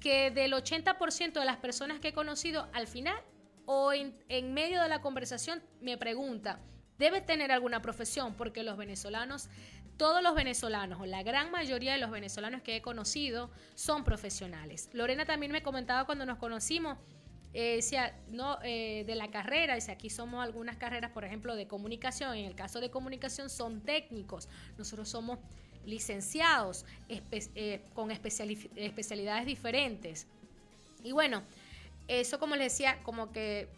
[0.00, 3.20] que del 80% de las personas que he conocido, al final
[3.66, 6.60] o en, medio de la conversación, me pregunta,
[6.98, 9.48] debe tener alguna profesión, porque los venezolanos,
[9.96, 14.90] todos los venezolanos, o la gran mayoría de los venezolanos que he conocido, son profesionales.
[14.92, 16.98] Lorena también me comentaba cuando nos conocimos,
[17.54, 21.66] eh, decía, no, eh, de la carrera, dice, aquí somos algunas carreras, por ejemplo, de
[21.66, 25.38] comunicación, en el caso de comunicación son técnicos, nosotros somos
[25.86, 30.26] licenciados eh, con especialidades diferentes.
[31.02, 31.42] Y bueno,
[32.08, 33.68] eso como les decía, como que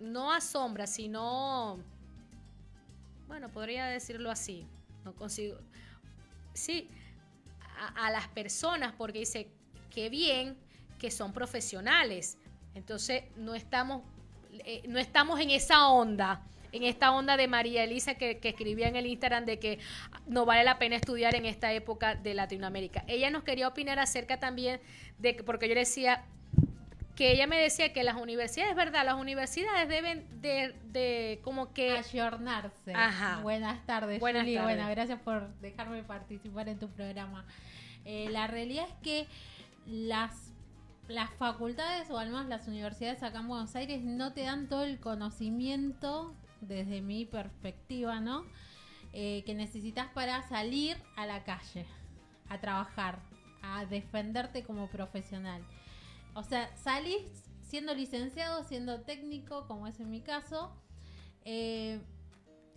[0.00, 1.80] no asombra, sino,
[3.26, 4.66] bueno, podría decirlo así,
[5.04, 5.58] no consigo,
[6.52, 6.88] sí,
[7.96, 9.48] a, las personas, porque dice,
[9.90, 10.56] qué bien
[10.98, 12.38] que son profesionales.
[12.74, 14.02] Entonces, no estamos,
[14.64, 16.42] eh, no estamos en esa onda
[16.74, 19.78] en esta onda de María Elisa que, que, escribía en el Instagram de que
[20.26, 23.04] no vale la pena estudiar en esta época de Latinoamérica.
[23.06, 24.80] Ella nos quería opinar acerca también
[25.18, 26.24] de, porque yo decía,
[27.14, 31.92] que ella me decía que las universidades, verdad, las universidades deben de, de como que...
[31.96, 32.92] Ayornarse.
[32.94, 33.40] Ajá.
[33.42, 34.56] Buenas tardes, Buenas Juli.
[34.56, 34.76] tardes.
[34.76, 37.44] Bueno, gracias por dejarme participar en tu programa.
[38.04, 39.26] Eh, la realidad es que
[39.86, 40.52] las,
[41.08, 44.84] las facultades o al menos las universidades acá en Buenos Aires no te dan todo
[44.84, 48.44] el conocimiento, desde mi perspectiva, ¿no?
[49.12, 51.86] Eh, que necesitas para salir a la calle,
[52.48, 53.20] a trabajar,
[53.62, 55.62] a defenderte como profesional.
[56.34, 57.22] O sea, salís
[57.62, 60.72] siendo licenciado, siendo técnico, como es en mi caso,
[61.44, 62.00] eh,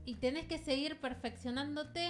[0.06, 2.10] y tenés que seguir perfeccionándote,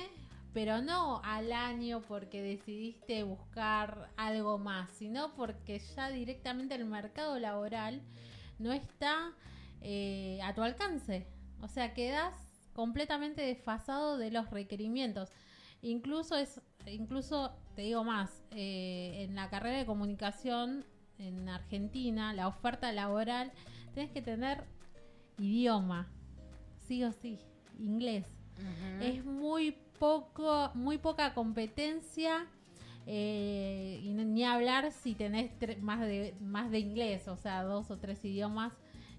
[0.53, 7.39] pero no al año porque decidiste buscar algo más, sino porque ya directamente el mercado
[7.39, 8.01] laboral
[8.59, 9.33] no está
[9.81, 11.27] eh, a tu alcance.
[11.61, 12.33] O sea, quedas
[12.73, 15.31] completamente desfasado de los requerimientos.
[15.81, 20.85] Incluso es, incluso te digo más, eh, en la carrera de comunicación
[21.19, 23.51] en Argentina, la oferta laboral,
[23.93, 24.63] tienes que tener
[25.37, 26.07] idioma,
[26.87, 27.39] sí o sí,
[27.79, 28.25] inglés.
[29.01, 32.47] Es muy poco, muy poca competencia.
[33.09, 35.51] eh, y ni hablar si tenés
[35.81, 38.73] más de más de inglés, o sea, dos o tres idiomas,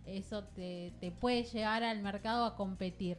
[0.04, 3.16] eso te, te puede llevar al mercado a competir.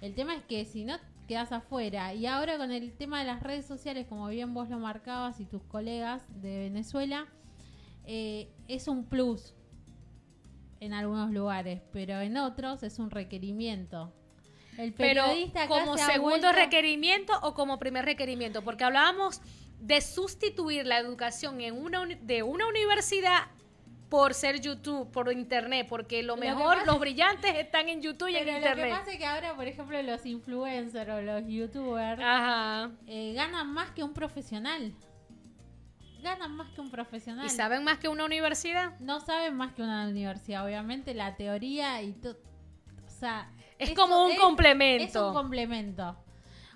[0.00, 2.14] El tema es que si no quedas afuera.
[2.14, 5.46] Y ahora con el tema de las redes sociales, como bien vos lo marcabas y
[5.46, 7.26] tus colegas de Venezuela,
[8.06, 9.54] eh, es un plus
[10.80, 14.12] en algunos lugares, pero en otros es un requerimiento.
[14.76, 19.40] El Pero periodista acá como se segundo vuelto- requerimiento o como primer requerimiento, porque hablábamos
[19.80, 23.42] de sustituir la educación en una de una universidad
[24.08, 28.36] por ser YouTube, por internet, porque lo mejor, pasa- los brillantes están en YouTube y
[28.36, 28.98] en Pero lo que internet.
[28.98, 32.90] pasa es que ahora, por ejemplo, los influencers o los youtubers Ajá.
[33.06, 34.92] eh, ganan más que un profesional.
[36.24, 37.46] Ganan más que un profesional.
[37.46, 38.98] ¿Y saben más que una universidad?
[38.98, 42.36] No saben más que una universidad, obviamente la teoría y todo.
[43.06, 43.48] O sea,
[43.78, 45.28] Es como un Es complemento.
[45.28, 46.16] un complemento.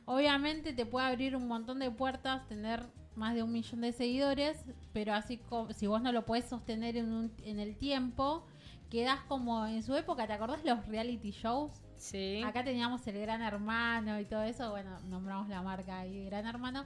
[0.04, 2.82] Obviamente te puede abrir un montón de puertas, tener
[3.16, 6.96] más de un millón de seguidores, pero así como si vos no lo podés sostener
[6.96, 8.46] en, un- en el tiempo,
[8.90, 11.72] quedás como en su época, ¿te acordás los reality shows?
[11.96, 12.42] sí.
[12.46, 16.84] Acá teníamos el Gran Hermano y todo eso, bueno, nombramos la marca ahí, Gran Hermano.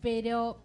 [0.00, 0.62] Pero,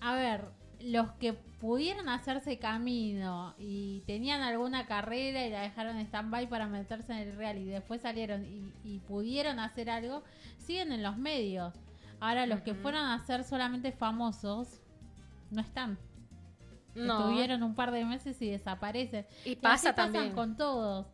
[0.00, 0.44] a ver,
[0.80, 6.66] los que pudieron hacerse camino y tenían alguna carrera y la dejaron en stand-by para
[6.68, 10.22] meterse en el real y después salieron y, y pudieron hacer algo,
[10.58, 11.74] siguen en los medios.
[12.20, 14.80] Ahora, los que fueron a ser solamente famosos,
[15.50, 15.98] no están.
[16.94, 17.20] No.
[17.20, 19.26] Estuvieron un par de meses y desaparecen.
[19.44, 20.24] Y Y pasa así también.
[20.24, 21.06] pasan con todos.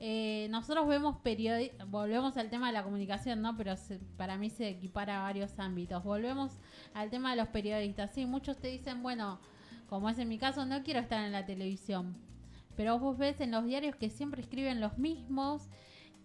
[0.00, 3.56] Eh, nosotros vemos periodistas, volvemos al tema de la comunicación, ¿no?
[3.56, 6.02] Pero se- para mí se equipara a varios ámbitos.
[6.04, 6.52] Volvemos
[6.92, 8.12] al tema de los periodistas.
[8.12, 9.38] Sí, muchos te dicen, bueno,
[9.88, 12.16] como es en mi caso, no quiero estar en la televisión.
[12.76, 15.68] Pero vos ves en los diarios que siempre escriben los mismos.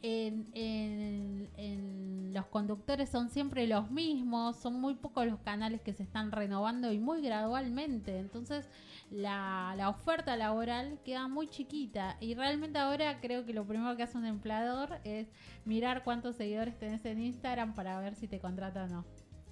[0.01, 5.93] En, en- en los conductores son siempre los mismos, son muy pocos los canales que
[5.93, 8.17] se están renovando y muy gradualmente.
[8.17, 8.69] Entonces,
[9.11, 14.03] la, la oferta laboral queda muy chiquita y realmente ahora creo que lo primero que
[14.03, 15.27] hace un empleador es
[15.65, 19.05] mirar cuántos seguidores tenés en Instagram para ver si te contrata o no.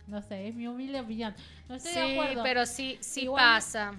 [0.08, 1.36] No sé, es mi humilde opinión.
[1.68, 2.44] No estoy de acuerdo.
[2.44, 3.94] pero sí, sí Igual- pasa.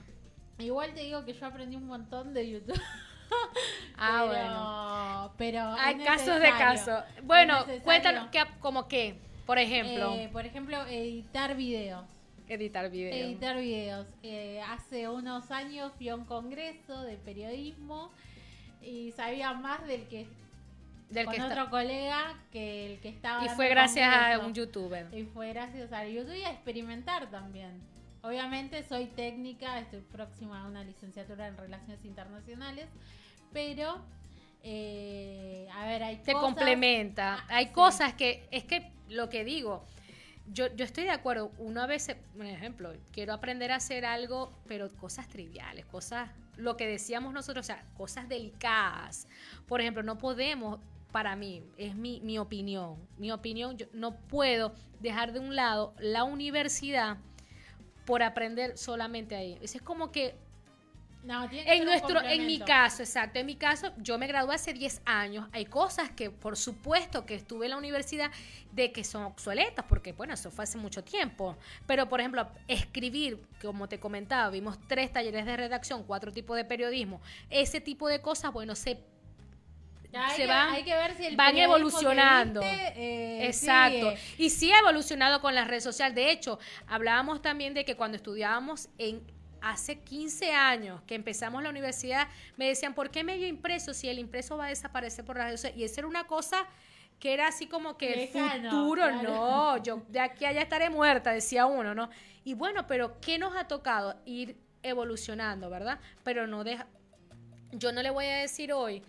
[0.58, 2.80] Igual te digo que yo aprendí un montón de YouTube.
[4.00, 5.32] Ah, pero, bueno.
[5.38, 7.02] Pero Hay es casos de casos.
[7.24, 12.04] Bueno, cuéntanos, que, como qué, por ejemplo, Eh, por ejemplo, editar videos.
[12.48, 13.16] editar videos.
[13.16, 14.06] Editar videos.
[14.22, 18.10] Eh, hace unos años fui a un congreso de periodismo
[18.80, 20.26] y sabía más del que
[21.10, 23.44] Del con que está- otro colega que el que estaba.
[23.44, 25.06] y fue gracias a un youtuber.
[25.12, 27.80] Y fue gracias a YouTube y a experimentar también.
[28.22, 32.86] Obviamente soy técnica, estoy próxima a una licenciatura en Relaciones Internacionales,
[33.52, 34.00] pero
[34.62, 37.34] eh, a ver, hay te cosas- complementa.
[37.34, 37.72] Ah, Hay sí.
[37.72, 39.84] cosas que, es que lo que digo,
[40.52, 44.52] yo, yo estoy de acuerdo, uno a veces, por ejemplo, quiero aprender a hacer algo,
[44.66, 49.28] pero cosas triviales, cosas, lo que decíamos nosotros, o sea, cosas delicadas.
[49.68, 50.80] Por ejemplo, no podemos,
[51.12, 55.94] para mí, es mi, mi opinión, mi opinión, yo no puedo dejar de un lado
[56.00, 57.18] la universidad
[58.08, 59.58] por aprender solamente ahí.
[59.60, 60.34] Es como que
[61.24, 64.54] No, tiene que en nuestro, en mi caso, exacto, en mi caso, yo me gradué
[64.54, 65.46] hace 10 años.
[65.52, 68.30] Hay cosas que, por supuesto, que estuve en la universidad
[68.72, 71.58] de que son obsoletas, porque, bueno, eso fue hace mucho tiempo.
[71.86, 76.64] Pero, por ejemplo, escribir, como te comentaba, vimos tres talleres de redacción, cuatro tipos de
[76.64, 77.20] periodismo.
[77.50, 79.04] Ese tipo de cosas, bueno, se
[80.30, 82.60] Se que- van- hay que ver si el van evolucionando.
[82.62, 84.10] eh, Exacto.
[84.16, 84.18] sigue.
[84.44, 86.14] Y sí ha evolucionado con las redes sociales.
[86.14, 89.20] De hecho, hablábamos también de que cuando estudiábamos en
[89.60, 94.18] hace 15 años que empezamos la universidad, me decían, ¿por qué medio impreso si el
[94.18, 95.80] impreso va a desaparecer por las redes sociales?
[95.80, 96.64] Y eso era una cosa
[97.18, 99.22] que era así como que el futuro, claro.
[99.22, 102.08] no, yo de aquí a allá estaré muerta, decía uno, ¿no?
[102.44, 104.20] Y bueno, pero ¿qué nos ha tocado?
[104.24, 105.98] Ir evolucionando, ¿verdad?
[106.22, 106.86] Pero no deja,
[107.72, 109.02] yo no le voy a decir hoy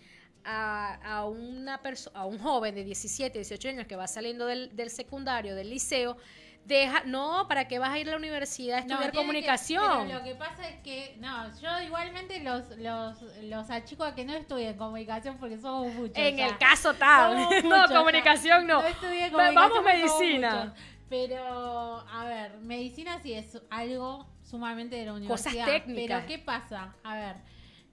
[0.45, 4.75] a, a una persona, a un joven de 17, 18 años que va saliendo del,
[4.75, 6.17] del secundario, del liceo,
[6.65, 10.07] deja, no, ¿para qué vas a ir a la universidad a No, estudiar que- comunicación?
[10.07, 14.23] pero lo que pasa es que, no, yo igualmente los, los, los achico a que
[14.25, 16.15] no estudien comunicación porque somos muchos.
[16.17, 17.37] en el caso tal,
[17.67, 18.81] no, comunicación no.
[18.81, 20.73] No estudié comunicación Vamos medicina.
[21.09, 25.65] Pero, a ver, medicina sí es algo sumamente de la Cosas universidad.
[25.65, 26.23] técnicas.
[26.23, 26.93] Pero, ¿qué pasa?
[27.03, 27.35] A ver,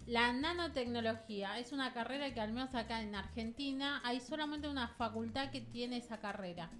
[0.07, 5.51] la nanotecnología es una carrera que al menos acá en Argentina hay solamente una facultad
[5.51, 6.71] que tiene esa carrera.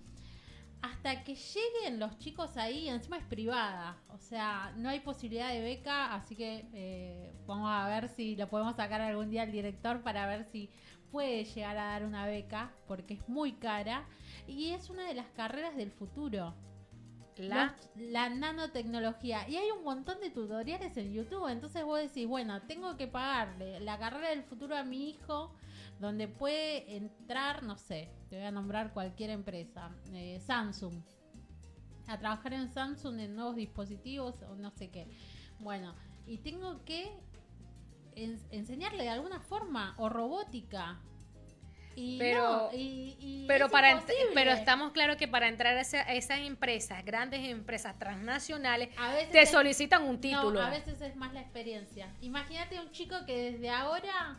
[0.83, 5.61] Hasta que lleguen los chicos ahí, encima es privada, o sea, no hay posibilidad de
[5.61, 10.03] beca, así que eh, vamos a ver si lo podemos sacar algún día al director
[10.03, 10.71] para ver si
[11.11, 14.07] puede llegar a dar una beca, porque es muy cara
[14.47, 16.55] y es una de las carreras del futuro.
[17.39, 19.49] La, Los- la nanotecnología.
[19.49, 21.49] Y hay un montón de tutoriales en YouTube.
[21.49, 25.53] Entonces vos decís, bueno, tengo que pagarle la carrera del futuro a mi hijo,
[26.01, 30.95] donde puede entrar, no sé, te voy a nombrar cualquier empresa, eh, Samsung.
[32.09, 35.09] A trabajar en Samsung en nuevos dispositivos o no sé qué.
[35.59, 35.95] Bueno,
[36.27, 37.11] y tengo que
[38.15, 41.01] en- enseñarle de alguna forma o robótica.
[41.99, 44.03] Y Pero- no, y- y pero para
[44.35, 49.15] pero estamos claros que para entrar a, esa- a esas empresas, grandes empresas transnacionales, A
[49.15, 50.61] veces te es- solicitan un título.
[50.61, 52.09] No, a veces es más la experiencia.
[52.21, 54.37] Imagínate un chico que desde ahora,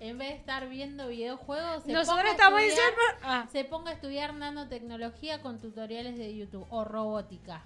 [0.00, 3.90] en vez de estar viendo videojuegos, se Nosotros ponga estamos estudiar- diciendo, ah, se ponga
[3.90, 7.62] a estudiar nanotecnología con tutoriales de YouTube o robótica.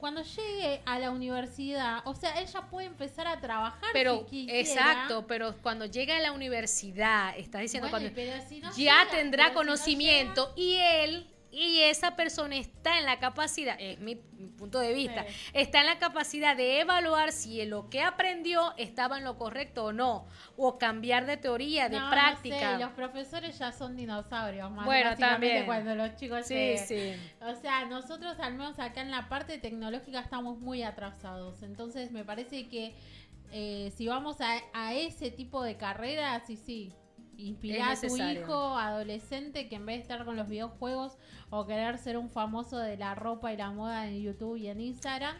[0.00, 4.58] Cuando llegue a la universidad, o sea, ella puede empezar a trabajar pero si quisiera.
[4.60, 9.04] exacto, pero cuando llega a la universidad, estás diciendo Bueno, cuando pero si no ya
[9.04, 13.76] llega, tendrá pero si no conocimiento y él y esa persona está en la capacidad,
[13.80, 15.34] es mi, mi punto de vista, Sí.
[15.54, 19.92] está en la capacidad de evaluar si lo que aprendió estaba en lo correcto o
[19.92, 20.26] no,
[20.56, 22.74] o cambiar de teoría, de No, no práctica.
[22.76, 25.66] sé, los profesores ya son dinosaurios, más Bueno, también.
[25.66, 27.14] cuando los chicos sí, sí.
[27.40, 31.62] O sea, nosotros al menos acá en la parte tecnológica estamos muy atrasados.
[31.62, 32.94] Entonces me parece que
[33.52, 36.92] eh, si vamos a, a ese tipo de carreras, sí, sí.
[37.40, 41.16] Inspirar a tu hijo adolescente que en vez de estar con los videojuegos
[41.48, 44.80] o querer ser un famoso de la ropa y la moda en YouTube y en
[44.80, 45.36] Instagram,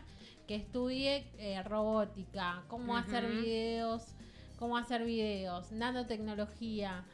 [0.47, 4.15] que estudie eh, robótica, cómo hacer videos,
[4.59, 7.05] cómo hacer videos, nanotecnología,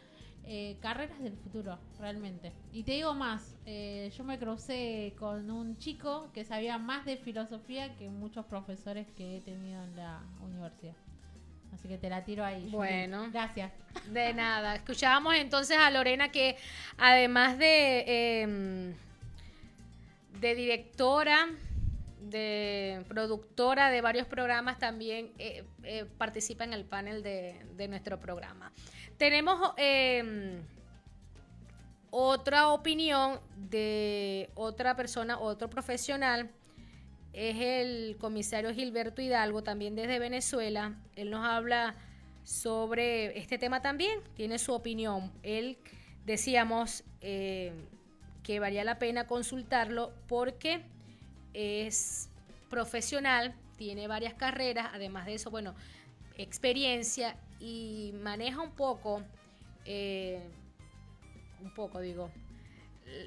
[0.49, 2.53] eh, carreras del futuro, realmente.
[2.73, 7.17] Y te digo más, eh, yo me crucé con un chico que sabía más de
[7.17, 10.95] filosofía que muchos profesores que he tenido en la universidad.
[11.77, 12.69] Así que te la tiro ahí.
[12.71, 13.29] Bueno.
[13.31, 13.71] Gracias.
[14.11, 14.77] De nada.
[14.77, 16.57] Escuchábamos entonces a Lorena que
[16.97, 18.95] además de, eh,
[20.41, 21.49] de directora,
[22.21, 28.19] de productora de varios programas, también eh, eh, participa en el panel de, de nuestro
[28.19, 28.73] programa.
[29.19, 30.59] Tenemos eh,
[32.11, 36.51] otra opinión de otra persona, otro profesional
[37.37, 40.95] es el comisario Gilberto Hidalgo, también desde Venezuela.
[41.17, 41.95] Él nos habla
[42.45, 45.31] sobre este tema también, tiene su opinión.
[45.43, 45.77] Él,
[46.25, 47.73] decíamos, eh,
[48.43, 50.81] que valía la pena consultarlo porque
[51.53, 52.31] es
[52.71, 55.75] profesional, tiene varias carreras, además de eso, bueno,
[56.39, 59.23] experiencia y maneja un poco,
[59.85, 60.41] eh,
[61.61, 62.31] un poco digo,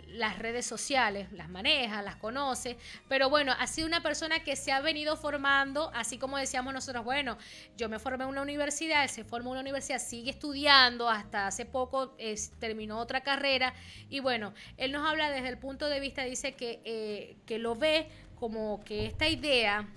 [0.08, 2.78] las redes sociales, las maneja, las conoce,
[3.08, 7.06] pero bueno, ha sido una persona que se ha venido formando, así como decíamos nosotros,
[7.06, 7.38] bueno,
[7.78, 11.48] yo me formé en una universidad, él se formó en una universidad, sigue estudiando, hasta
[11.48, 12.16] hace poco
[12.60, 13.74] terminó otra carrera,
[14.10, 17.76] y bueno, él nos habla desde el punto de vista, dice que, eh, que lo
[17.76, 19.88] ve como que esta idea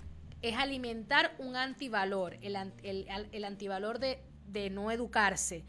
[0.41, 5.63] es alimentar un antivalor, el, el, antivalor de, de no educarse,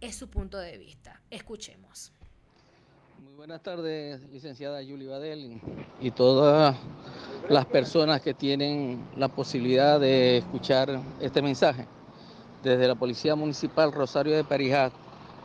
[0.00, 1.20] es su punto de vista.
[1.30, 2.12] Escuchemos.
[3.40, 5.62] Buenas tardes, licenciada Julie Badel
[5.98, 6.76] y todas
[7.48, 11.86] las personas que tienen la posibilidad de escuchar este mensaje.
[12.62, 14.92] Desde la Policía Municipal Rosario de Perijá,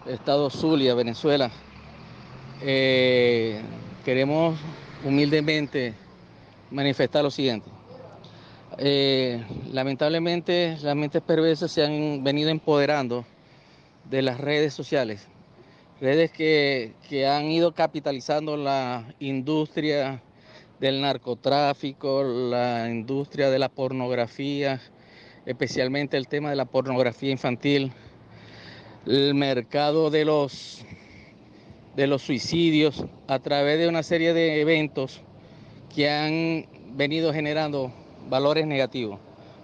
[0.05, 1.49] Estado Zulia, Venezuela,
[2.61, 3.61] eh,
[4.03, 4.59] queremos
[5.05, 5.93] humildemente
[6.71, 7.69] manifestar lo siguiente.
[8.77, 9.41] Eh,
[9.71, 13.23] lamentablemente las mentes perversas se han venido empoderando
[14.09, 15.29] de las redes sociales
[16.01, 16.93] redes que,
[17.27, 20.21] han ido capitalizando la industria
[20.79, 24.81] del narcotráfico, la industria de la pornografía,
[25.45, 27.93] especialmente el tema de la pornografía infantil,
[29.05, 30.83] el mercado de los,
[31.95, 35.21] de los suicidios a través de una serie de eventos
[35.93, 36.65] que han
[36.97, 37.93] venido generando
[38.27, 39.19] valores negativos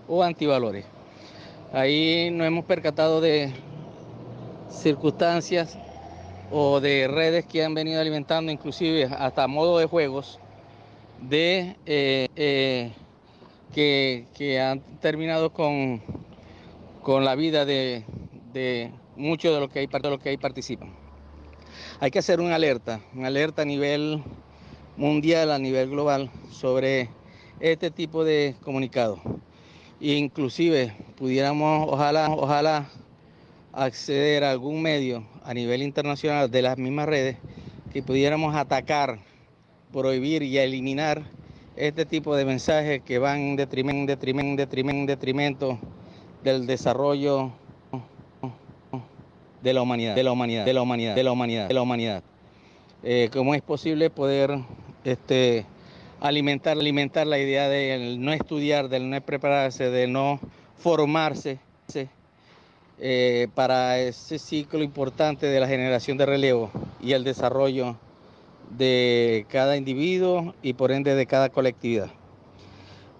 [0.08, 0.86] o antivalores.
[1.74, 3.52] Ahí nos hemos percatado de
[4.70, 5.78] circunstancias
[6.52, 10.38] o de redes que han venido alimentando inclusive hasta modo de juegos
[11.22, 12.92] de eh, eh,
[13.74, 16.02] que, han terminado con,
[17.02, 18.04] con la vida de,
[19.16, 20.90] muchos de los que de los que ahí participan.
[22.00, 24.22] Hay que hacer una alerta, una alerta a nivel
[24.98, 27.10] mundial, a nivel global, sobre
[27.60, 29.20] este tipo de comunicados.
[30.02, 32.90] Inclusive pudiéramos, ojalá, ojalá
[33.72, 37.38] acceder a algún medio a nivel internacional de las mismas redes
[37.92, 39.20] que pudiéramos atacar,
[39.92, 41.24] prohibir y eliminar
[41.76, 45.80] este tipo de mensajes que van en detrimento, detrimento, detrimento, detrimento
[46.44, 47.52] del desarrollo
[49.62, 52.24] de la humanidad, de la humanidad, de la humanidad, de la humanidad, de la humanidad.
[53.04, 54.58] Eh, ¿Cómo es posible poder
[55.04, 55.66] este,
[56.20, 60.40] alimentar, alimentar la idea de no estudiar, de no prepararse, de no
[60.78, 61.60] formarse?
[63.04, 66.70] Eh, para ese ciclo importante de la generación de relevo
[67.02, 67.98] y el desarrollo
[68.78, 72.12] de cada individuo y por ende de cada colectividad.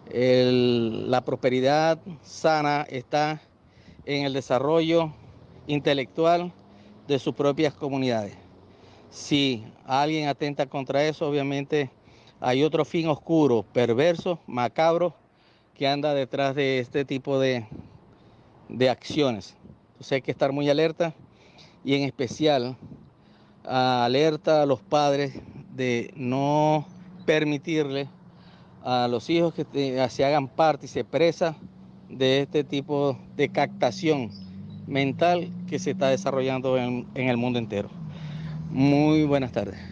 [0.06, 3.42] la prosperidad sana está
[4.06, 5.16] en el desarrollo
[5.66, 6.54] intelectual
[7.08, 8.36] de sus propias comunidades.
[9.10, 11.90] Si alguien atenta contra eso, obviamente
[12.40, 15.16] hay otro fin oscuro, perverso, macabro,
[15.74, 17.66] que anda detrás de este tipo de,
[18.70, 19.56] de acciones.
[20.02, 21.14] Entonces hay que estar muy alerta
[21.86, 22.76] y en especial
[23.64, 25.40] alerta a los padres
[25.76, 26.88] de no
[27.28, 28.10] permitirle
[28.84, 31.56] a los hijos que se hagan parte y se presa
[32.10, 34.32] de este tipo de captación
[34.88, 37.92] mental que se está desarrollando en el mundo entero.
[38.72, 39.91] Muy buenas tardes.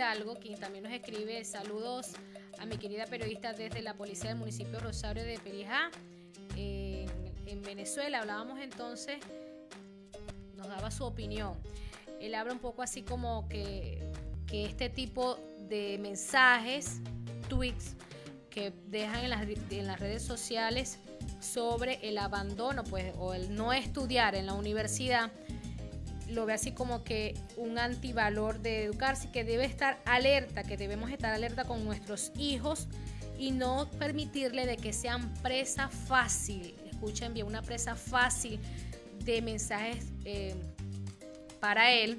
[0.00, 2.12] Hidalgo, quien también nos escribe saludos
[2.58, 5.90] a mi querida periodista desde la policía del municipio Rosario de Perijá,
[6.56, 8.20] en, Venezuela.
[8.20, 9.18] Hablábamos entonces,
[10.56, 11.52] nos daba su opinión.
[12.18, 14.10] Él habla un poco así como que,
[14.46, 15.38] que este tipo
[15.68, 17.02] de mensajes,
[17.50, 17.94] tweets,
[18.48, 20.98] que dejan en las, en las redes sociales
[21.40, 25.30] sobre el abandono pues, o el no estudiar en la universidad,
[26.30, 31.10] lo ve así como que un antivalor de educarse, que debe estar alerta, que debemos
[31.10, 32.88] estar alerta con nuestros hijos
[33.38, 38.60] y no permitirle de que sean presa fácil, escuchen bien, una presa fácil
[39.24, 40.54] de mensajes eh,
[41.60, 42.18] para él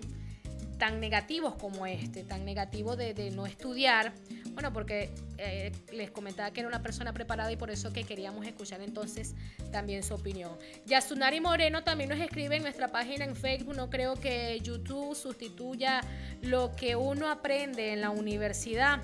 [0.82, 4.14] tan negativos como este, tan negativo de, no estudiar.
[4.54, 8.46] Bueno, porque eh, les comentaba que era una persona preparada y por eso que queríamos
[8.46, 9.34] escuchar entonces
[9.72, 10.58] también su opinión.
[10.86, 13.76] Yasunari Moreno también nos escribe en nuestra página en Facebook.
[13.76, 16.02] No creo que YouTube sustituya
[16.42, 19.02] lo que uno aprende en la universidad.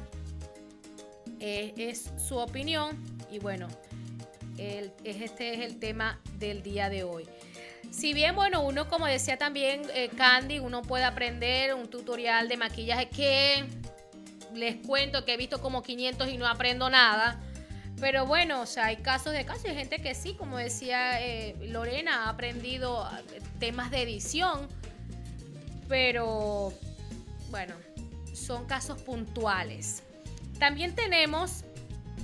[1.39, 2.98] Eh, es su opinión
[3.32, 3.68] y bueno,
[4.58, 7.26] este es el tema del día de hoy.
[7.91, 12.58] Si bien, bueno, uno, como decía también eh, Candy, uno puede aprender un tutorial de
[12.58, 13.66] maquillaje que
[14.58, 17.39] les cuento que he visto como 500 y no aprendo nada.
[17.99, 21.55] Pero bueno, o sea, hay casos de casos, hay gente que sí, como decía eh,
[21.70, 24.68] Lorena, ha aprendido eh, temas de edición,
[25.88, 26.74] pero
[27.49, 27.74] bueno,
[28.34, 30.03] son casos puntuales.
[30.60, 31.64] También tenemos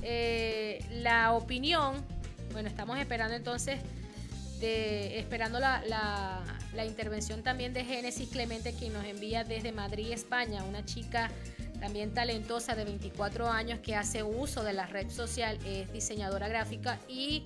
[0.04, 2.06] eh, la opinión.
[2.52, 3.80] Bueno, estamos esperando entonces,
[4.62, 5.82] esperando la,
[6.74, 11.32] la intervención también de Génesis Clemente, quien nos envía desde Madrid, España, una chica
[11.84, 16.98] también talentosa de 24 años que hace uso de la red social, es diseñadora gráfica
[17.10, 17.44] y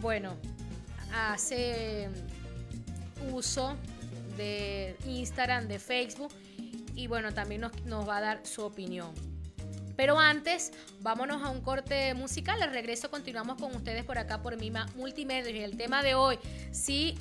[0.00, 0.36] bueno,
[1.12, 2.08] hace
[3.32, 3.74] uso
[4.36, 6.32] de Instagram, de Facebook
[6.94, 9.31] y bueno, también nos, nos va a dar su opinión.
[9.96, 12.62] Pero antes, vámonos a un corte musical.
[12.62, 15.50] Al regreso continuamos con ustedes por acá por Mima Multimedia.
[15.50, 16.38] Y el tema de hoy,
[16.70, 17.18] si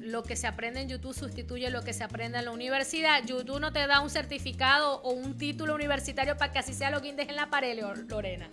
[0.00, 3.60] lo que se aprende en YouTube sustituye lo que se aprende en la universidad, YouTube
[3.60, 7.06] no te da un certificado o un título universitario para que así sea lo que
[7.16, 7.78] en la pared,
[8.08, 8.48] Lorena.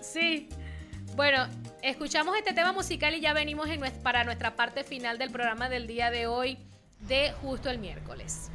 [0.00, 0.48] Sí.
[1.16, 1.46] Bueno,
[1.82, 5.86] escuchamos este tema musical y ya venimos en, para nuestra parte final del programa del
[5.86, 6.58] día de hoy
[7.00, 8.50] de justo el miércoles.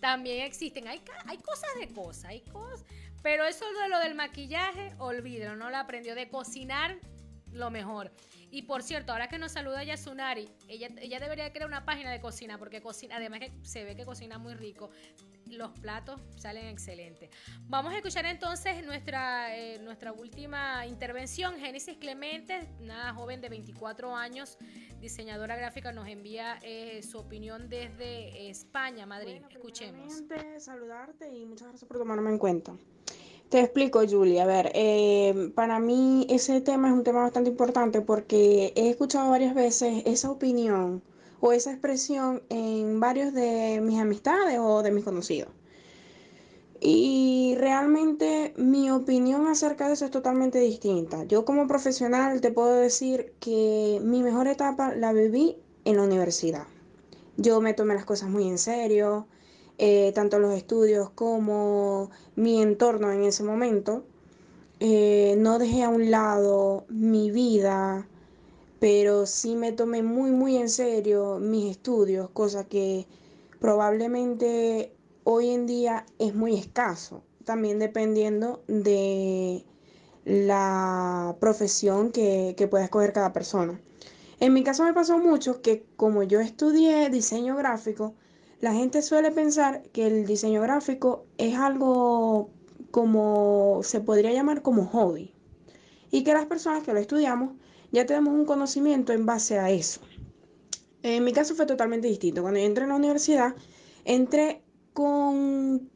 [0.00, 2.84] También existen, hay, hay cosas de cosas, hay cosas,
[3.22, 6.96] pero eso de lo del maquillaje, olvídalo, no lo aprendió de cocinar
[7.52, 8.12] lo mejor.
[8.50, 12.20] Y por cierto, ahora que nos saluda Yasunari, ella, ella debería crear una página de
[12.20, 14.90] cocina, porque cocina, además que se ve que cocina muy rico.
[15.46, 17.30] Los platos salen excelentes.
[17.62, 21.56] Vamos a escuchar entonces nuestra, eh, nuestra última intervención.
[21.56, 24.58] Génesis Clemente, una joven de 24 años,
[25.00, 29.42] diseñadora gráfica, nos envía eh, su opinión desde España, Madrid.
[29.50, 30.22] Escuchemos.
[30.58, 32.76] Saludarte y muchas gracias por tomarme en cuenta.
[33.48, 34.40] Te explico, Julie.
[34.40, 39.30] A ver, eh, para mí ese tema es un tema bastante importante porque he escuchado
[39.30, 41.02] varias veces esa opinión
[41.40, 45.50] o esa expresión en varios de mis amistades o de mis conocidos.
[46.80, 51.24] Y realmente mi opinión acerca de eso es totalmente distinta.
[51.24, 56.64] Yo como profesional te puedo decir que mi mejor etapa la viví en la universidad.
[57.36, 59.28] Yo me tomé las cosas muy en serio,
[59.78, 64.04] eh, tanto los estudios como mi entorno en ese momento.
[64.80, 68.06] Eh, no dejé a un lado mi vida,
[68.78, 73.06] pero sí me tomé muy, muy en serio mis estudios, cosa que
[73.58, 74.92] probablemente
[75.24, 79.64] hoy en día es muy escaso, también dependiendo de
[80.24, 83.80] la profesión que, que pueda escoger cada persona.
[84.40, 88.14] En mi caso me pasó mucho que como yo estudié diseño gráfico,
[88.60, 92.50] la gente suele pensar que el diseño gráfico es algo
[92.90, 95.32] como se podría llamar como hobby
[96.10, 97.52] y que las personas que lo estudiamos
[97.92, 100.00] ya tenemos un conocimiento en base a eso.
[101.02, 102.42] En mi caso fue totalmente distinto.
[102.42, 103.54] Cuando yo entré en la universidad,
[104.04, 105.90] entré con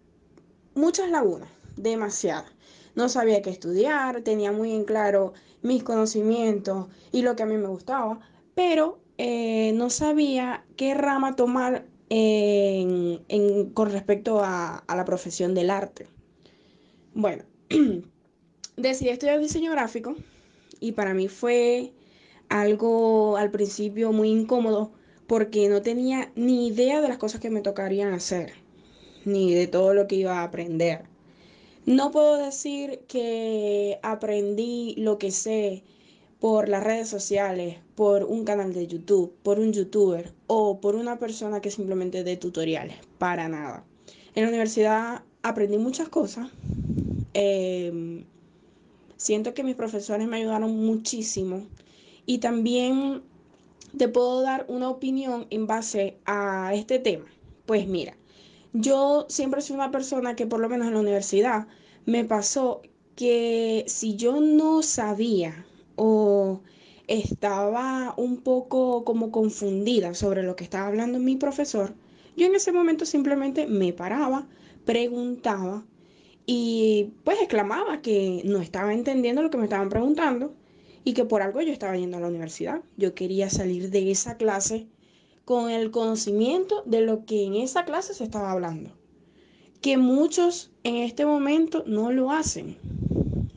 [0.75, 2.53] muchas lagunas, demasiadas.
[2.95, 5.33] No sabía qué estudiar, tenía muy en claro
[5.63, 8.21] mis conocimientos y lo que a mí me gustaba,
[8.55, 16.09] pero eh, no sabía qué rama tomar con respecto a, la profesión del arte.
[17.15, 17.45] Bueno,
[18.77, 20.17] decidí estudiar diseño gráfico
[20.81, 21.93] y para mí fue
[22.49, 24.93] algo al principio muy incómodo
[25.29, 28.55] porque no tenía ni idea de las cosas que me tocarían hacer,
[29.25, 31.05] ni de todo lo que iba a aprender.
[31.87, 35.85] No puedo decir que aprendí lo que sé
[36.41, 41.19] por las redes sociales, por un canal de YouTube, por un youtuber o por una
[41.19, 43.85] persona que simplemente dé tutoriales, para nada.
[44.35, 46.49] En la universidad aprendí muchas cosas.
[47.35, 48.25] Em,
[49.17, 51.67] siento que mis profesores me ayudaron muchísimo
[52.25, 53.23] y también
[53.97, 57.27] te puedo dar una opinión en base a este tema.
[57.67, 58.17] Pues mira,
[58.73, 61.67] yo siempre soy una persona que por lo menos en la universidad
[62.07, 62.81] me pasó
[63.15, 65.67] que si yo no sabía
[66.03, 66.63] o
[67.09, 71.93] estaba un poco como confundida sobre lo que estaba hablando mi profesor,
[72.39, 74.49] yo en ese momento simplemente me paraba,
[74.87, 75.85] preguntaba
[76.47, 80.55] y pues exclamaba que no estaba entendiendo lo que me estaban preguntando
[81.05, 82.81] y que por algo yo estaba yendo a la universidad.
[82.97, 84.87] Yo quería salir de esa clase
[85.45, 88.91] con el conocimiento de lo que en esa clase se estaba hablando.
[89.83, 92.79] Que muchos en este momento no lo hacen.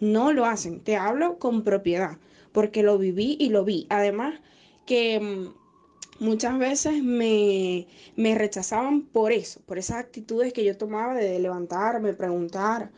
[0.02, 0.82] No lo hacen.
[0.82, 2.18] Te hablo con propiedad
[2.54, 3.88] porque lo viví y lo vi.
[3.90, 4.40] Además
[4.86, 11.40] que mm, muchas veces me, rechazaban por eso, por esas actitudes que yo tomaba de
[11.40, 12.92] levantarme, preguntar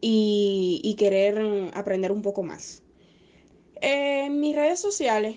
[0.00, 2.82] y, querer mm, aprender un poco más.
[3.82, 5.36] En mis redes sociales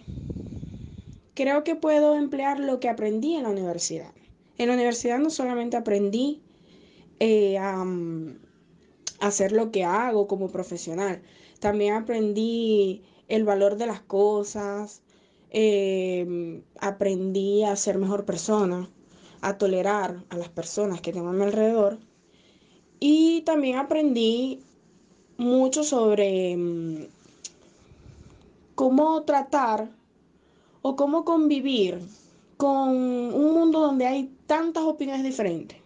[1.34, 4.12] creo que puedo emplear lo que aprendí en la universidad.
[4.58, 6.42] En la universidad no solamente aprendí
[7.20, 8.38] eh, a, mm,
[9.20, 11.22] a hacer lo que hago como profesional,
[11.60, 13.04] también aprendí
[13.36, 15.02] el valor de las cosas,
[15.50, 18.90] em, aprendí a ser mejor persona,
[19.42, 22.00] a tolerar a las personas que tengo a mi alrededor
[23.00, 24.62] y también aprendí
[25.38, 27.08] mucho sobre em,
[28.76, 29.90] cómo tratar
[30.82, 32.00] o cómo convivir
[32.58, 35.78] con un mundo donde hay tantas opiniones diferentes.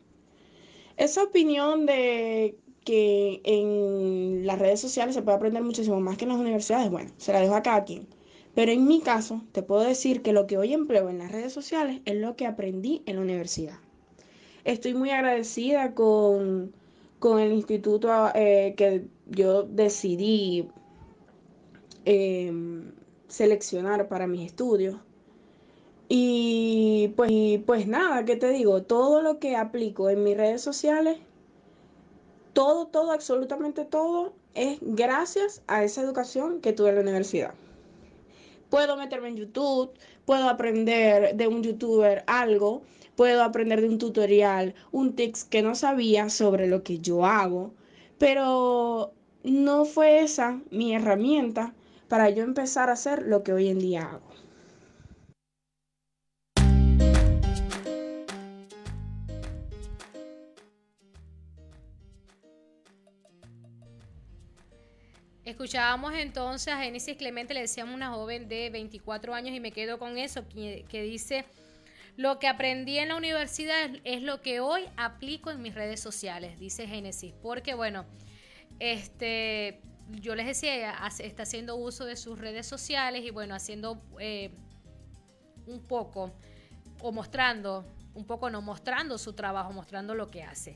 [0.98, 2.58] Esa opinión de
[2.88, 7.12] que en las redes sociales se puede aprender muchísimo más que en las universidades, bueno,
[7.18, 8.08] se la dejo a cada quien.
[8.56, 11.52] Pero en mi caso, te puedo decir que lo que hoy empleo en las redes
[11.52, 13.78] sociales es lo que aprendí en la universidad.
[14.64, 16.72] Estoy muy agradecida con,
[17.22, 20.70] el instituto eh, que yo decidí
[22.06, 22.94] em,
[23.28, 24.96] seleccionar para mis estudios.
[26.08, 28.84] Y pues, y pues nada, ¿qué te digo?
[28.84, 31.18] Todo lo que aplico en mis redes sociales
[32.58, 37.53] todo, todo, absolutamente todo es gracias a esa educación que tuve en la universidad.
[38.72, 39.91] puedo meterme en YouTube,
[40.26, 42.82] puedo aprender de un youtuber algo,
[43.16, 47.76] puedo aprender de un tutorial, un tips que no sabía sobre lo que yo hago,
[48.18, 51.76] pero no fue esa mi herramienta
[52.08, 54.26] para yo empezar a hacer lo que hoy en día hago.
[65.48, 69.98] Escuchábamos entonces a Génesis Clemente, le decíamos una joven de 24 años y me quedo
[69.98, 71.45] con eso, que, dice,
[72.18, 76.60] lo que aprendí en la universidad es lo que hoy aplico en mis redes sociales,
[76.60, 78.04] dice Génesis, porque bueno,
[78.80, 79.80] este,
[80.20, 84.52] yo les decía, está haciendo uso de sus redes sociales y bueno, haciendo eh,
[85.66, 86.34] un poco
[87.00, 87.86] o mostrando,
[88.16, 90.76] un poco no mostrando su trabajo, mostrando lo que hace.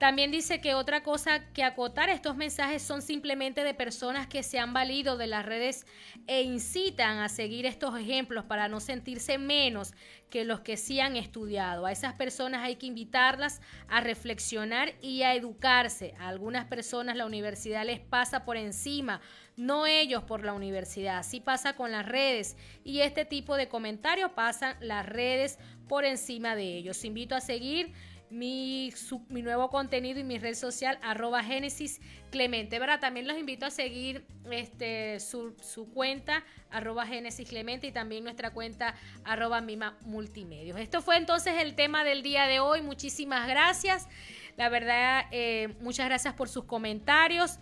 [0.00, 4.58] También dice que otra cosa que acotar estos mensajes son simplemente de personas que se
[4.58, 5.84] han valido de las redes
[6.26, 9.92] e incitan a seguir estos ejemplos para no sentirse menos
[10.30, 11.84] que los que sí han estudiado.
[11.84, 16.14] A esas personas hay que invitarlas a reflexionar y a educarse.
[16.18, 19.20] A algunas personas la universidad les pasa por encima,
[19.58, 21.18] no ellos por la universidad.
[21.18, 26.56] Así pasa con las redes y este tipo de comentarios pasan las redes por encima
[26.56, 27.04] de ellos.
[27.04, 27.92] Invito a seguir
[28.30, 28.92] mi,
[29.28, 32.00] mi nuevo contenido y mi red social, arroba Génesis
[32.30, 32.78] Clemente.
[32.78, 33.00] ¿verdad?
[33.00, 35.54] También los invito a seguir este, su,
[35.92, 40.78] cuenta, arroba Génesis Clemente, y también nuestra cuenta, arroba Mima Multimedios.
[40.78, 42.82] Esto fue entonces el tema del día de hoy.
[42.82, 44.08] Muchísimas gracias.
[44.56, 47.58] La verdad, eh, muchas gracias por sus comentarios.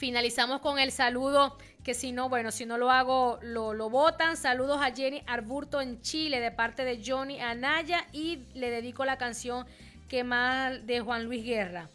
[0.00, 4.38] Finalizamos con el saludo que si no, bueno, si no lo hago, lo, lo votan.
[4.38, 9.18] Saludos a Jenny Arburto en Chile de parte de Johnny Anaya y le dedico la
[9.18, 9.66] canción
[10.08, 11.90] que más de Juan Luis Guerra.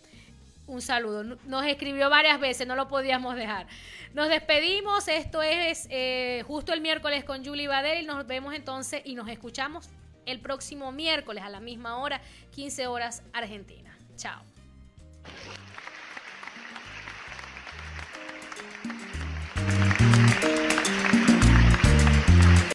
[0.68, 1.24] Un saludo.
[1.24, 3.66] Nos escribió varias veces, no lo podíamos dejar.
[4.14, 5.08] Nos despedimos.
[5.08, 8.06] Esto es eh, justo el miércoles con Julie Badel.
[8.06, 9.90] Nos vemos entonces y nos escuchamos
[10.28, 13.98] el próximo miércoles a la misma hora, 15 horas Argentina.
[14.16, 14.44] Chao.